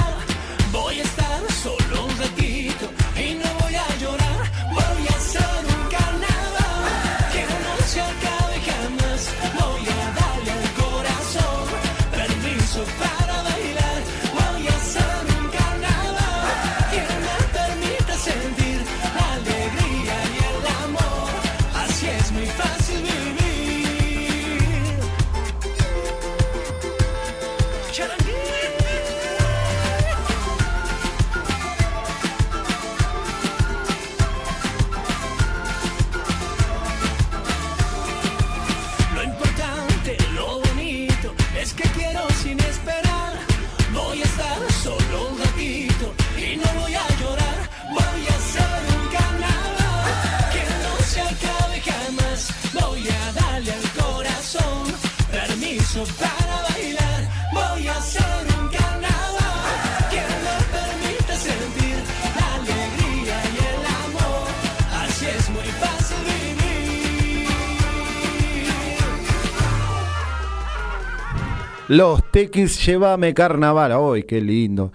Los 71.88 72.30
Tequis, 72.30 72.84
llévame 72.84 73.32
carnaval. 73.32 73.92
¡Ay, 73.92 74.24
qué 74.24 74.42
lindo! 74.42 74.92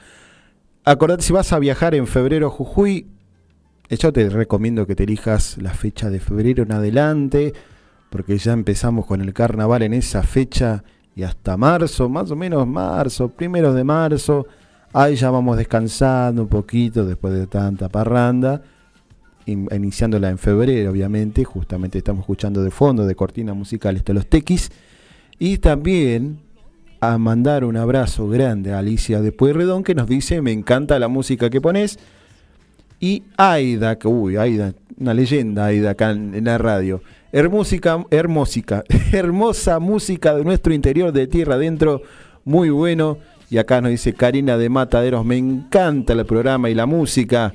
Acordate, 0.86 1.24
si 1.24 1.34
vas 1.34 1.52
a 1.52 1.58
viajar 1.58 1.96
en 1.96 2.06
febrero 2.06 2.46
a 2.46 2.50
Jujuy, 2.52 3.08
eh, 3.90 3.98
yo 3.98 4.14
te 4.14 4.30
recomiendo 4.30 4.86
que 4.86 4.96
te 4.96 5.06
elijas 5.06 5.58
la 5.58 5.72
fecha 5.74 6.12
de 6.12 6.20
febrero 6.20 6.62
en 6.62 6.72
adelante, 6.72 7.52
porque 8.12 8.38
ya 8.38 8.54
empezamos 8.54 9.08
con 9.08 9.22
el 9.22 9.34
carnaval 9.34 9.82
en 9.82 9.94
esa 9.94 10.22
fecha 10.22 10.84
y 11.16 11.24
hasta 11.24 11.58
marzo, 11.58 12.10
más 12.10 12.30
o 12.30 12.36
menos 12.36 12.68
marzo, 12.68 13.30
primero 13.30 13.74
de 13.74 13.84
marzo. 13.84 14.46
Ahí 14.94 15.16
ya 15.16 15.32
vamos 15.32 15.58
descansando 15.58 16.44
un 16.44 16.48
poquito 16.48 17.06
después 17.06 17.34
de 17.34 17.48
tanta 17.48 17.90
parranda, 17.90 18.62
iniciándola 19.48 20.30
en 20.30 20.38
febrero, 20.38 20.92
obviamente. 20.92 21.44
Justamente 21.44 21.98
estamos 21.98 22.22
escuchando 22.22 22.62
de 22.62 22.70
fondo, 22.70 23.08
de 23.08 23.16
cortina 23.16 23.56
musical, 23.56 23.98
esto 23.98 24.14
los 24.14 24.28
tequis. 24.28 24.72
Y 25.40 25.58
también 25.58 26.43
a 27.12 27.18
mandar 27.18 27.66
un 27.66 27.76
abrazo 27.76 28.30
grande 28.30 28.72
a 28.72 28.80
Alicia 28.80 29.20
de 29.22 29.32
Pueyrredón 29.32 29.84
que 29.84 29.96
nos 29.96 30.08
dice, 30.08 30.42
me 30.42 30.52
encanta 30.52 31.00
la 31.00 31.08
música 31.08 31.50
que 31.50 31.60
pones. 31.60 32.00
Y 33.00 33.24
Aida, 33.36 33.98
que 33.98 34.08
uy, 34.08 34.38
Aida, 34.38 34.74
una 34.98 35.14
leyenda 35.14 35.66
Aida 35.66 35.92
acá 35.92 36.12
en, 36.12 36.46
la 36.46 36.58
radio. 36.58 37.02
Hermósica, 37.32 38.04
hermosa 39.12 39.80
música 39.80 40.34
de 40.36 40.44
nuestro 40.44 40.74
interior 40.74 41.12
de 41.12 41.28
tierra 41.28 41.56
adentro, 41.56 42.02
muy 42.46 42.70
bueno. 42.70 43.18
Y 43.50 43.58
acá 43.58 43.82
nos 43.82 43.92
dice 43.92 44.14
Karina 44.14 44.58
de 44.58 44.70
Mataderos, 44.70 45.26
me 45.26 45.38
encanta 45.38 46.14
el 46.14 46.26
programa 46.26 46.70
y 46.70 46.74
la 46.74 46.86
música. 46.86 47.54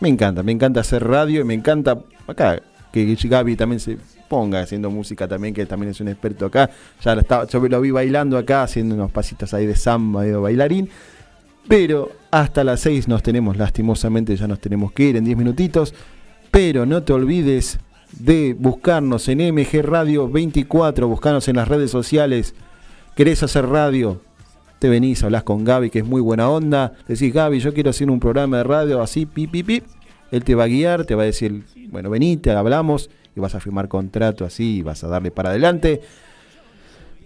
Me 0.00 0.08
encanta, 0.08 0.42
me 0.42 0.52
encanta 0.52 0.80
hacer 0.80 1.02
radio 1.02 1.40
y 1.40 1.44
me 1.44 1.54
encanta 1.54 1.98
acá 2.26 2.60
que 2.92 3.14
Gaby 3.14 3.56
también 3.56 3.80
se 3.80 3.96
ponga 4.32 4.62
haciendo 4.62 4.90
música 4.90 5.28
también, 5.28 5.52
que 5.52 5.66
también 5.66 5.90
es 5.90 6.00
un 6.00 6.08
experto 6.08 6.46
acá. 6.46 6.70
Ya 7.04 7.12
estaba, 7.12 7.46
yo 7.46 7.60
lo 7.68 7.82
vi 7.82 7.90
bailando 7.90 8.38
acá, 8.38 8.62
haciendo 8.62 8.94
unos 8.94 9.10
pasitos 9.10 9.52
ahí 9.52 9.66
de 9.66 9.76
samba, 9.76 10.22
de 10.22 10.34
bailarín. 10.34 10.88
Pero 11.68 12.10
hasta 12.30 12.64
las 12.64 12.80
6 12.80 13.08
nos 13.08 13.22
tenemos, 13.22 13.58
lastimosamente 13.58 14.34
ya 14.34 14.48
nos 14.48 14.58
tenemos 14.58 14.90
que 14.92 15.02
ir 15.02 15.16
en 15.16 15.26
10 15.26 15.36
minutitos. 15.36 15.92
Pero 16.50 16.86
no 16.86 17.02
te 17.02 17.12
olvides 17.12 17.78
de 18.18 18.56
buscarnos 18.58 19.28
en 19.28 19.54
MG 19.54 19.82
Radio 19.82 20.26
24, 20.30 21.06
buscarnos 21.08 21.46
en 21.48 21.56
las 21.56 21.68
redes 21.68 21.90
sociales. 21.90 22.54
¿Querés 23.14 23.42
hacer 23.42 23.66
radio? 23.66 24.22
Te 24.78 24.88
venís, 24.88 25.22
hablas 25.24 25.42
con 25.42 25.62
Gaby, 25.62 25.90
que 25.90 25.98
es 25.98 26.06
muy 26.06 26.22
buena 26.22 26.48
onda. 26.48 26.94
Decís, 27.06 27.34
Gaby, 27.34 27.60
yo 27.60 27.74
quiero 27.74 27.90
hacer 27.90 28.10
un 28.10 28.18
programa 28.18 28.56
de 28.56 28.64
radio 28.64 29.02
así, 29.02 29.26
pi, 29.26 29.46
pi, 29.46 29.62
pi. 29.62 29.82
Él 30.30 30.42
te 30.42 30.54
va 30.54 30.64
a 30.64 30.68
guiar, 30.68 31.04
te 31.04 31.14
va 31.14 31.24
a 31.24 31.26
decir, 31.26 31.64
bueno, 31.90 32.08
venite, 32.08 32.50
hablamos 32.50 33.10
y 33.34 33.40
vas 33.40 33.54
a 33.54 33.60
firmar 33.60 33.88
contrato 33.88 34.44
así 34.44 34.78
y 34.78 34.82
vas 34.82 35.02
a 35.04 35.08
darle 35.08 35.30
para 35.30 35.50
adelante. 35.50 36.00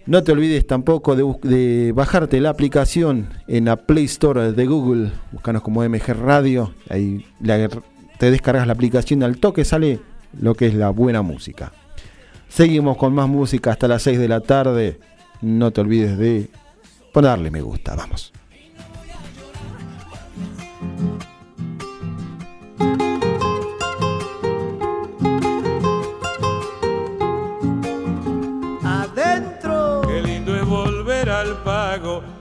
No 0.05 0.23
te 0.23 0.31
olvides 0.31 0.65
tampoco 0.65 1.15
de, 1.15 1.91
bajarte 1.91 2.39
la 2.39 2.49
aplicación 2.49 3.29
en 3.47 3.65
la 3.65 3.75
Play 3.75 4.05
Store 4.05 4.53
de 4.53 4.65
Google, 4.65 5.11
búscanos 5.33 5.61
como 5.63 5.83
MG 5.83 6.13
Radio, 6.13 6.73
ahí 6.89 7.25
te 8.17 8.31
descargas 8.31 8.67
la 8.67 8.73
aplicación 8.73 9.21
al 9.23 9.37
toque 9.37 9.65
sale 9.65 9.99
lo 10.39 10.55
que 10.55 10.67
es 10.67 10.75
la 10.75 10.91
buena 10.91 11.21
música. 11.21 11.73
Seguimos 12.47 12.95
con 12.95 13.13
más 13.13 13.27
música 13.27 13.71
hasta 13.71 13.89
las 13.89 14.01
6 14.03 14.17
de 14.17 14.27
la 14.29 14.39
tarde. 14.39 14.99
No 15.41 15.71
te 15.71 15.81
olvides 15.81 16.17
de 16.17 16.49
ponerle 17.11 17.51
me 17.51 17.61
gusta, 17.61 17.95
vamos. 17.95 18.31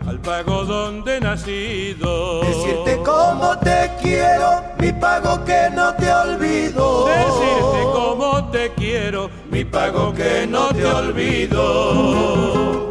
Al 0.06 0.20
pago 0.20 0.64
donde 0.64 1.16
he 1.16 1.20
nacido. 1.20 2.42
Decirte 2.42 3.00
cómo 3.04 3.58
te 3.58 3.90
quiero, 4.02 4.62
mi 4.78 4.92
pago 4.92 5.42
que 5.44 5.70
no 5.74 5.94
te 5.94 6.12
olvido. 6.12 7.06
Decirte 7.06 7.82
cómo 7.94 8.50
te 8.50 8.72
quiero, 8.74 9.30
mi 9.50 9.64
pago 9.64 10.12
que 10.12 10.46
no 10.46 10.68
te 10.68 10.84
olvido. 10.84 12.90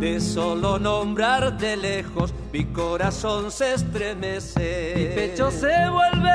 De 0.00 0.20
solo 0.20 0.80
nombrar 0.80 1.56
de 1.58 1.76
lejos, 1.76 2.34
mi 2.52 2.64
corazón 2.64 3.52
se 3.52 3.74
estremece. 3.74 4.94
Mi 4.96 5.04
pecho 5.14 5.50
se 5.50 5.88
vuelve 5.88 6.30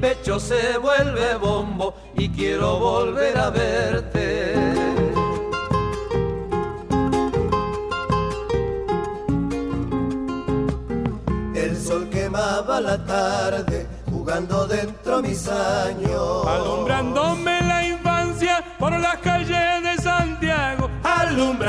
pecho 0.00 0.40
se 0.40 0.78
vuelve 0.78 1.34
bombo 1.36 1.94
y 2.16 2.28
quiero 2.30 2.78
volver 2.78 3.36
a 3.38 3.50
verte. 3.50 4.54
El 11.54 11.76
sol 11.76 12.08
quemaba 12.08 12.80
la 12.80 13.04
tarde 13.04 13.86
jugando 14.10 14.66
dentro 14.66 15.20
mis 15.20 15.46
años, 15.48 16.46
alumbrándome 16.46 17.60
la 17.62 17.86
infancia 17.86 18.64
por 18.78 18.92
las 18.98 19.18
calles 19.18 19.79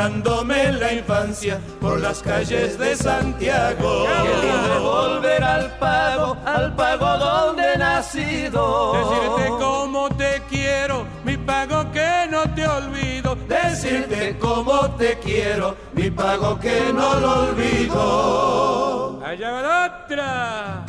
la 0.09 0.93
infancia 0.93 1.59
por 1.79 1.99
las 1.99 2.23
calles 2.23 2.77
de 2.79 2.95
Santiago. 2.95 4.07
Qué 4.23 4.47
lindo 4.47 4.81
volver 4.81 5.43
al 5.43 5.77
pago, 5.77 6.37
al 6.43 6.75
pago 6.75 7.17
donde 7.19 7.73
he 7.73 7.77
nacido. 7.77 8.93
Decirte 8.93 9.49
cómo 9.59 10.09
te 10.09 10.41
quiero, 10.49 11.05
mi 11.23 11.37
pago 11.37 11.91
que 11.91 12.27
no 12.31 12.41
te 12.55 12.67
olvido. 12.67 13.35
Decirte 13.47 14.37
cómo 14.39 14.89
te 14.97 15.19
quiero, 15.19 15.75
mi 15.93 16.09
pago 16.09 16.59
que 16.59 16.91
no 16.91 17.19
lo 17.19 17.49
olvido. 17.49 19.21
Allá 19.23 19.51
va 19.51 19.85
otra. 19.85 20.85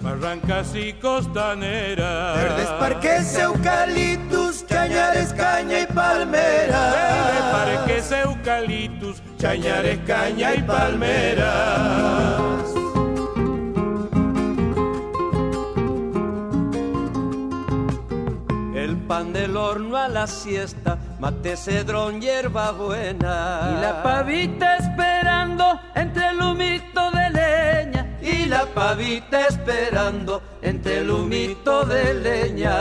Barrancas 0.00 0.74
y 0.74 0.92
costaneras. 0.94 2.36
Verdes 2.36 2.68
parques, 2.78 3.38
eucaliptus, 3.38 4.66
chañares, 4.66 5.32
caña 5.32 5.80
y 5.80 5.86
palmeras. 5.86 6.94
Verdes 6.94 7.42
parques, 7.52 8.12
eucaliptus, 8.12 9.22
chañares, 9.38 9.98
caña 10.06 10.54
y 10.54 10.62
palmeras. 10.62 12.42
El 18.74 18.96
pan 19.06 19.32
del 19.32 19.56
horno 19.56 19.96
a 19.96 20.08
la 20.08 20.26
siesta, 20.26 20.98
mate 21.18 21.56
cedrón, 21.56 22.20
hierba 22.20 22.72
buena. 22.72 23.70
Y 23.70 23.80
la 23.80 24.02
pavita 24.02 24.76
esperando 24.76 25.80
entre 25.94 26.28
el 26.30 26.40
humito 26.42 27.10
de 27.12 27.21
la 28.52 28.66
pavita 28.66 29.46
esperando 29.46 30.42
entre 30.60 30.98
el 30.98 31.10
humito 31.10 31.84
de 31.84 32.12
leña. 32.26 32.76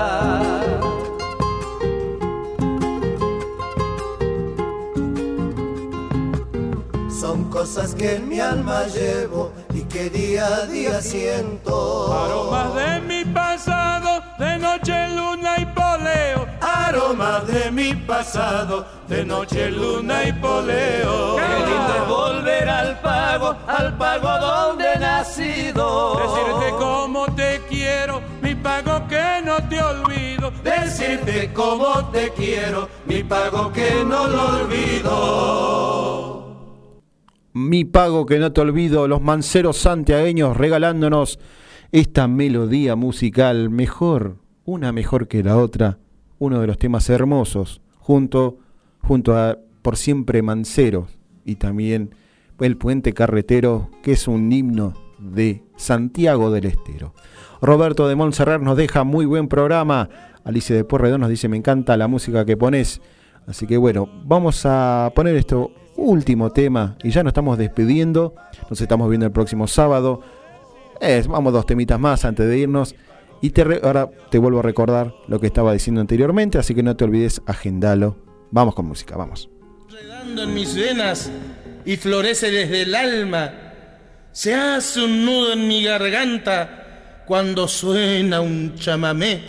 Son 7.22 7.50
cosas 7.50 7.96
que 7.96 8.16
en 8.16 8.28
mi 8.28 8.40
alma 8.42 8.88
llevo 8.88 9.54
y 9.74 9.84
que 9.84 10.10
día 10.10 10.46
a 10.48 10.66
día 10.66 11.02
siento. 11.02 11.76
Aromas 12.22 12.76
de 12.76 13.02
mi 13.10 13.24
pasado, 13.34 14.22
de 14.40 14.58
noche, 14.58 14.96
luna 15.16 15.52
y 15.58 15.66
poleo. 15.68 16.48
Aromas 16.60 17.48
de 17.48 17.72
mi 17.72 17.94
pasado, 17.94 18.86
de 19.08 19.24
noche, 19.24 19.72
luna 19.72 20.26
y 20.28 20.34
poleo. 20.34 21.38
Qué 21.38 21.56
lindo 21.70 21.94
es 22.02 22.08
volver 22.10 22.68
al 22.68 23.00
pago, 23.00 23.56
al 23.68 23.98
pago 23.98 24.28
nacido. 25.22 26.18
Decirte 26.18 26.72
cómo 26.80 27.26
te 27.36 27.62
quiero, 27.70 28.22
mi 28.42 28.56
pago 28.56 29.08
que 29.08 29.42
no 29.46 29.58
te 29.70 29.80
olvido. 29.82 30.52
Decirte 30.64 31.52
cómo 31.54 32.10
te 32.12 32.32
quiero, 32.32 32.90
mi 33.06 33.24
pago 33.24 33.72
que 33.72 34.04
no 34.08 34.28
lo 34.28 34.64
olvido. 34.64 36.42
Mi 37.54 37.86
pago 37.86 38.26
que 38.26 38.40
no 38.40 38.52
te 38.52 38.62
olvido, 38.62 39.08
los 39.08 39.22
manceros 39.22 39.78
santiagueños 39.78 40.58
regalándonos 40.58 41.38
esta 41.92 42.28
melodía 42.28 42.96
musical 42.96 43.70
mejor, 43.70 44.38
una 44.66 44.92
mejor 44.92 45.28
que 45.28 45.44
la 45.44 45.58
otra, 45.58 46.00
uno 46.40 46.60
de 46.62 46.68
los 46.68 46.80
temas 46.80 47.10
hermosos, 47.10 47.82
junto, 48.00 48.58
junto 49.02 49.38
a 49.38 49.58
Por 49.82 49.98
siempre 49.98 50.42
Mancero 50.42 51.08
y 51.44 51.56
también 51.56 52.16
El 52.60 52.78
Puente 52.78 53.14
Carretero, 53.14 53.90
que 54.02 54.14
es 54.14 54.30
un 54.30 54.50
himno 54.52 54.94
de 55.22 55.64
Santiago 55.78 56.52
del 56.52 56.66
Estero. 56.66 57.14
Roberto 57.62 58.08
de 58.08 58.16
Montserrat 58.16 58.62
nos 58.62 58.76
deja 58.76 59.04
muy 59.04 59.26
buen 59.26 59.48
programa. 59.48 60.10
Alicia 60.44 60.76
de 60.76 60.84
Porredón 60.84 61.22
nos 61.22 61.30
dice, 61.30 61.48
me 61.48 61.58
encanta 61.58 61.96
la 61.96 62.08
música 62.08 62.46
que 62.46 62.58
pones. 62.58 63.02
Así 63.48 63.68
que 63.68 63.78
bueno, 63.78 64.10
vamos 64.26 64.66
a 64.66 65.12
poner 65.16 65.36
esto 65.36 65.72
último 65.96 66.52
tema 66.52 66.98
y 67.04 67.12
ya 67.12 67.24
nos 67.24 67.32
estamos 67.32 67.58
despidiendo. 67.58 68.36
Nos 68.70 68.82
estamos 68.82 69.10
viendo 69.10 69.26
el 69.26 69.32
próximo 69.32 69.68
sábado. 69.68 70.22
Vamos 71.28 71.54
dos 71.54 71.66
temitas 71.66 72.00
más 72.00 72.26
antes 72.26 72.48
de 72.48 72.58
irnos. 72.58 72.96
Y 73.42 73.52
te 73.52 73.64
ahora 73.84 74.10
te 74.30 74.38
vuelvo 74.38 74.60
a 74.60 74.64
recordar 74.64 75.16
lo 75.28 75.40
que 75.40 75.48
estaba 75.48 75.74
diciendo 75.74 76.00
anteriormente, 76.02 76.60
así 76.60 76.76
que 76.76 76.84
no 76.84 76.96
te 76.96 77.04
olvides, 77.04 77.42
agendalo. 77.48 78.18
Vamos 78.52 78.76
con 78.76 78.86
música, 78.86 79.18
vamos. 79.18 79.50
Redando 79.90 80.44
en 80.44 80.54
mis 80.54 80.76
venas 80.76 81.32
y 81.86 81.98
florece 81.98 82.52
desde 82.52 82.84
el 82.84 82.94
alma. 82.94 83.71
Se 84.34 84.56
hace 84.56 85.04
un 85.04 85.26
nudo 85.26 85.52
en 85.52 85.68
mi 85.68 85.84
garganta 85.84 87.24
cuando 87.26 87.68
suena 87.68 88.40
un 88.40 88.76
chamamé. 88.76 89.44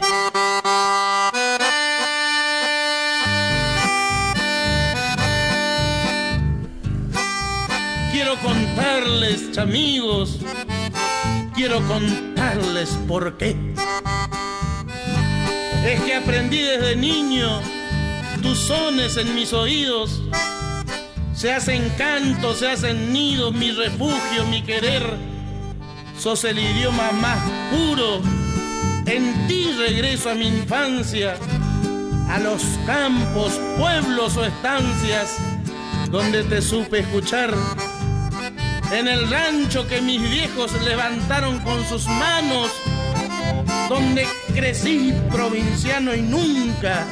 Quiero 8.11 8.37
contarles, 8.43 9.53
chamigos, 9.53 10.41
quiero 11.55 11.81
contarles 11.87 12.91
por 13.07 13.39
qué. 13.39 13.57
Es 15.87 16.01
que 16.01 16.17
aprendí 16.17 16.61
desde 16.61 16.97
niño 16.97 17.61
tus 18.43 18.59
sones 18.59 19.17
en 19.17 19.33
mis 19.37 19.53
oídos. 19.53 20.23
Se 21.43 21.53
hacen 21.53 21.91
cantos, 21.99 22.61
se 22.61 22.69
hacen 22.69 23.13
nidos, 23.13 23.53
mi 23.53 23.73
refugio, 23.73 24.47
mi 24.49 24.63
querer. 24.63 25.03
Sos 26.17 26.45
el 26.45 26.57
idioma 26.57 27.11
más 27.11 27.37
puro. 27.69 28.23
En 29.07 29.49
ti 29.49 29.75
regreso 29.77 30.31
a 30.31 30.35
mi 30.37 30.47
infancia, 30.47 31.35
a 32.31 32.39
los 32.39 32.63
campos, 32.87 33.61
pueblos 33.77 34.37
o 34.37 34.45
estancias 34.45 35.39
donde 36.13 36.45
te 36.45 36.63
supe 36.63 37.01
escuchar. 37.01 37.53
En 38.93 39.09
el 39.09 39.29
rancho 39.29 39.89
que 39.89 40.01
mis 40.01 40.23
viejos 40.23 40.71
levantaron 40.83 41.59
con 41.65 41.85
sus 41.89 42.07
manos, 42.07 42.71
donde 43.89 44.29
crecí 44.55 45.13
provinciano 45.29 46.15
y 46.15 46.23
nunca, 46.23 47.05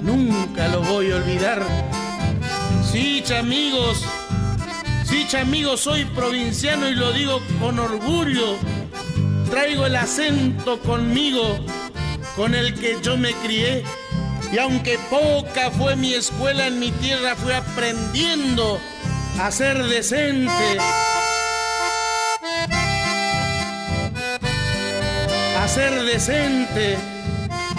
nunca 0.00 0.68
lo 0.68 0.80
voy 0.80 1.12
a 1.12 1.16
olvidar. 1.16 1.89
Sí, 2.92 3.22
chamigos, 3.24 4.04
sí, 5.04 5.24
chamigos, 5.28 5.82
soy 5.82 6.04
provinciano 6.06 6.88
y 6.88 6.94
lo 6.96 7.12
digo 7.12 7.40
con 7.60 7.78
orgullo. 7.78 8.56
Traigo 9.48 9.86
el 9.86 9.94
acento 9.94 10.80
conmigo, 10.80 11.58
con 12.34 12.54
el 12.54 12.74
que 12.74 12.98
yo 13.00 13.16
me 13.16 13.32
crié. 13.34 13.84
Y 14.52 14.58
aunque 14.58 14.98
poca 15.08 15.70
fue 15.70 15.94
mi 15.94 16.14
escuela 16.14 16.66
en 16.66 16.80
mi 16.80 16.90
tierra, 16.90 17.36
fui 17.36 17.52
aprendiendo 17.52 18.80
a 19.40 19.52
ser 19.52 19.84
decente. 19.84 20.78
A 25.58 25.68
ser 25.68 26.02
decente, 26.02 26.98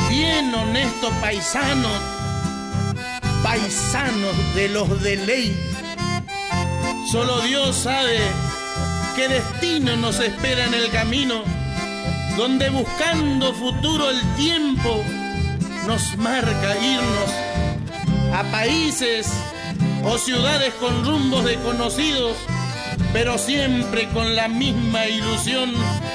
bien 0.10 0.54
honesto 0.56 1.10
paisano, 1.20 1.90
paisanos 3.44 4.56
de 4.56 4.70
los 4.70 5.02
de 5.02 5.18
ley. 5.18 5.72
Solo 7.12 7.42
Dios 7.42 7.76
sabe 7.76 8.20
qué 9.16 9.28
destino 9.28 9.96
nos 9.98 10.20
espera 10.20 10.66
en 10.66 10.74
el 10.74 10.90
camino, 10.92 11.44
donde 12.38 12.70
buscando 12.70 13.54
futuro 13.54 14.10
el 14.10 14.22
tiempo 14.36 15.04
nos 15.88 16.18
marca 16.18 16.78
irnos 16.78 17.32
a 18.34 18.44
países 18.52 19.30
o 20.04 20.18
ciudades 20.18 20.74
con 20.76 21.04
rumbos 21.06 21.44
desconocidos, 21.44 22.38
pero 23.14 23.38
siempre 23.38 24.08
con 24.10 24.36
la 24.36 24.48
misma 24.48 25.06
ilusión, 25.08 25.74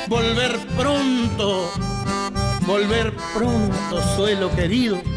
volver 0.08 0.58
pronto, 0.76 1.70
volver 2.66 3.12
pronto, 3.34 4.16
suelo 4.16 4.54
querido. 4.54 5.15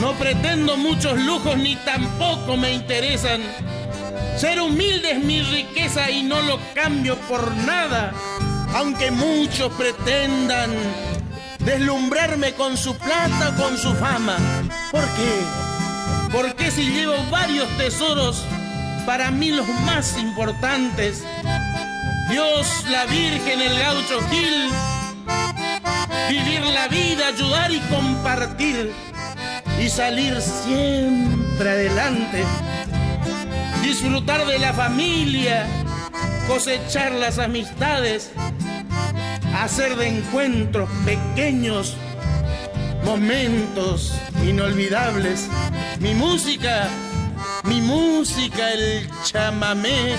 No 0.00 0.12
pretendo 0.14 0.76
muchos 0.76 1.18
lujos 1.18 1.56
ni 1.56 1.76
tampoco 1.76 2.56
me 2.56 2.72
interesan. 2.72 3.40
Ser 4.36 4.60
humilde 4.60 5.12
es 5.12 5.24
mi 5.24 5.42
riqueza 5.42 6.10
y 6.10 6.22
no 6.22 6.40
lo 6.42 6.58
cambio 6.74 7.16
por 7.28 7.54
nada, 7.58 8.12
aunque 8.74 9.10
muchos 9.10 9.72
pretendan 9.74 10.70
deslumbrarme 11.60 12.52
con 12.54 12.76
su 12.76 12.96
plata 12.96 13.54
o 13.54 13.62
con 13.62 13.78
su 13.78 13.94
fama. 13.94 14.36
¿Por 14.90 15.04
qué? 15.04 16.32
Porque 16.32 16.70
si 16.70 16.90
llevo 16.90 17.14
varios 17.30 17.68
tesoros, 17.76 18.42
para 19.06 19.30
mí 19.30 19.50
los 19.50 19.68
más 19.84 20.16
importantes, 20.18 21.22
Dios, 22.30 22.84
la 22.88 23.04
Virgen, 23.06 23.60
el 23.60 23.78
gaucho 23.78 24.20
Gil, 24.30 24.70
vivir 26.28 26.62
la 26.62 26.88
vida, 26.88 27.28
ayudar 27.28 27.70
y 27.70 27.80
compartir 27.80 29.11
y 29.82 29.88
salir 29.88 30.40
siempre 30.40 31.70
adelante, 31.70 32.44
disfrutar 33.82 34.46
de 34.46 34.60
la 34.60 34.72
familia, 34.72 35.66
cosechar 36.46 37.10
las 37.12 37.40
amistades, 37.40 38.30
hacer 39.60 39.96
de 39.96 40.06
encuentros 40.06 40.88
pequeños 41.04 41.96
momentos 43.04 44.14
inolvidables. 44.46 45.48
Mi 45.98 46.14
música, 46.14 46.88
mi 47.64 47.80
música, 47.80 48.72
el 48.72 49.10
chamamé. 49.24 50.14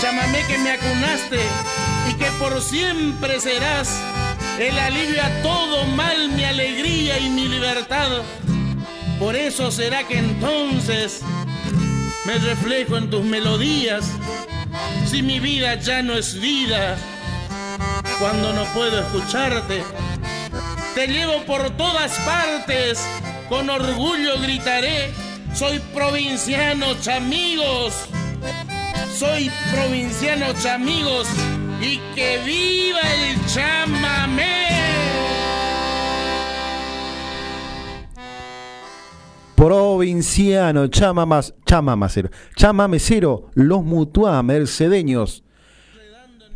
Chamamé 0.00 0.42
que 0.48 0.58
me 0.58 0.72
acunaste 0.72 1.38
y 2.10 2.14
que 2.14 2.26
por 2.40 2.60
siempre 2.60 3.38
serás 3.40 3.96
el 4.58 4.78
alivio 4.78 5.22
a 5.22 5.42
todo 5.42 5.84
mal, 5.84 6.30
mi 6.30 6.44
alegría 6.44 7.18
y 7.18 7.28
mi 7.28 7.48
libertad. 7.48 8.08
Por 9.18 9.36
eso 9.36 9.70
será 9.70 10.06
que 10.06 10.18
entonces 10.18 11.20
me 12.24 12.38
reflejo 12.38 12.96
en 12.96 13.10
tus 13.10 13.24
melodías. 13.24 14.04
Si 15.06 15.22
mi 15.22 15.40
vida 15.40 15.74
ya 15.76 16.02
no 16.02 16.14
es 16.14 16.40
vida, 16.40 16.96
cuando 18.18 18.52
no 18.52 18.64
puedo 18.72 19.00
escucharte, 19.00 19.82
te 20.94 21.06
llevo 21.06 21.42
por 21.44 21.70
todas 21.76 22.12
partes, 22.20 22.98
con 23.48 23.68
orgullo 23.68 24.38
gritaré, 24.40 25.12
soy 25.54 25.78
provinciano, 25.94 26.94
chamigos, 27.00 27.94
soy 29.14 29.50
provinciano, 29.72 30.46
chamigos, 30.62 31.28
y 31.80 31.98
que 32.14 32.38
viva 32.44 33.00
el 33.00 33.46
chamamé. 33.46 34.66
Provinciano, 39.54 40.86
chamamas, 40.88 41.54
chamamacero, 41.64 42.30
chamamecero, 42.54 43.50
los 43.54 43.82
mutuá, 43.82 44.42
mercedeños. 44.42 45.42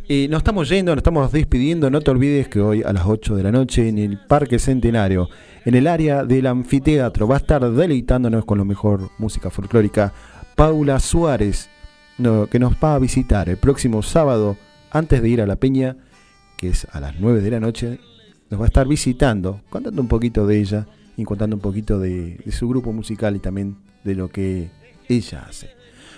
Y 0.07 0.27
nos 0.27 0.39
estamos 0.39 0.69
yendo, 0.69 0.91
nos 0.91 0.99
estamos 0.99 1.31
despidiendo. 1.31 1.89
No 1.89 2.01
te 2.01 2.11
olvides 2.11 2.47
que 2.47 2.59
hoy 2.59 2.83
a 2.83 2.91
las 2.91 3.05
8 3.05 3.35
de 3.35 3.43
la 3.43 3.51
noche 3.51 3.87
en 3.87 3.97
el 3.97 4.19
Parque 4.19 4.59
Centenario, 4.59 5.29
en 5.65 5.75
el 5.75 5.87
área 5.87 6.25
del 6.25 6.47
anfiteatro, 6.47 7.27
va 7.27 7.35
a 7.35 7.39
estar 7.39 7.69
deleitándonos 7.71 8.45
con 8.45 8.57
la 8.57 8.65
mejor 8.65 9.09
música 9.17 9.49
folclórica 9.49 10.13
Paula 10.55 10.99
Suárez, 10.99 11.69
que 12.17 12.59
nos 12.59 12.73
va 12.73 12.95
a 12.95 12.99
visitar 12.99 13.49
el 13.49 13.57
próximo 13.57 14.03
sábado 14.03 14.57
antes 14.91 15.21
de 15.21 15.29
ir 15.29 15.41
a 15.41 15.47
la 15.47 15.55
Peña, 15.55 15.97
que 16.57 16.69
es 16.69 16.85
a 16.91 16.99
las 16.99 17.19
9 17.19 17.41
de 17.41 17.51
la 17.51 17.59
noche. 17.59 17.99
Nos 18.49 18.59
va 18.59 18.65
a 18.65 18.67
estar 18.67 18.87
visitando, 18.87 19.61
contando 19.69 20.01
un 20.01 20.07
poquito 20.07 20.45
de 20.45 20.59
ella 20.59 20.87
y 21.17 21.23
contando 21.23 21.55
un 21.55 21.61
poquito 21.61 21.99
de, 21.99 22.37
de 22.37 22.51
su 22.51 22.67
grupo 22.67 22.91
musical 22.91 23.35
y 23.35 23.39
también 23.39 23.77
de 24.03 24.15
lo 24.15 24.29
que 24.29 24.69
ella 25.07 25.45
hace. 25.47 25.69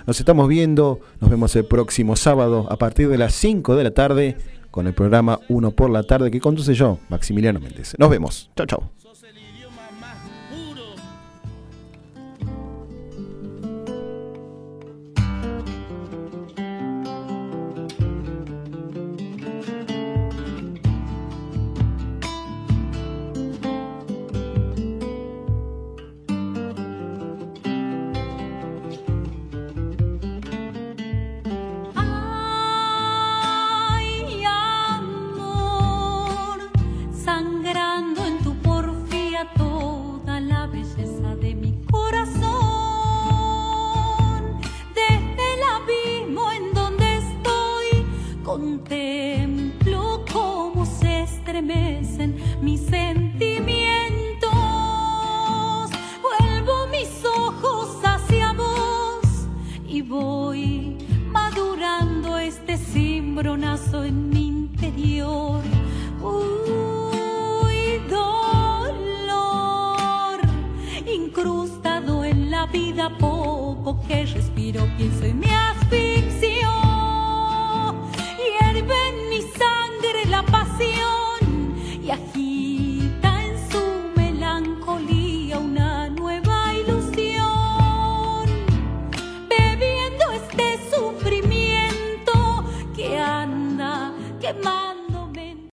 Nos 0.05 0.19
estamos 0.19 0.49
viendo, 0.49 0.99
nos 1.21 1.29
vemos 1.29 1.55
el 1.55 1.65
próximo 1.65 2.15
sábado 2.15 2.67
a 2.69 2.77
partir 2.77 3.07
de 3.07 3.17
las 3.17 3.33
5 3.35 3.75
de 3.75 3.83
la 3.83 3.91
tarde 3.91 4.37
con 4.69 4.87
el 4.87 4.93
programa 4.93 5.39
1 5.49 5.71
por 5.71 5.89
la 5.91 6.03
tarde 6.03 6.31
que 6.31 6.41
conduce 6.41 6.73
yo, 6.73 6.97
Maximiliano 7.09 7.59
Méndez. 7.59 7.93
Nos 7.97 8.09
vemos. 8.09 8.49
Chao, 8.55 8.65
chao. 8.65 9.02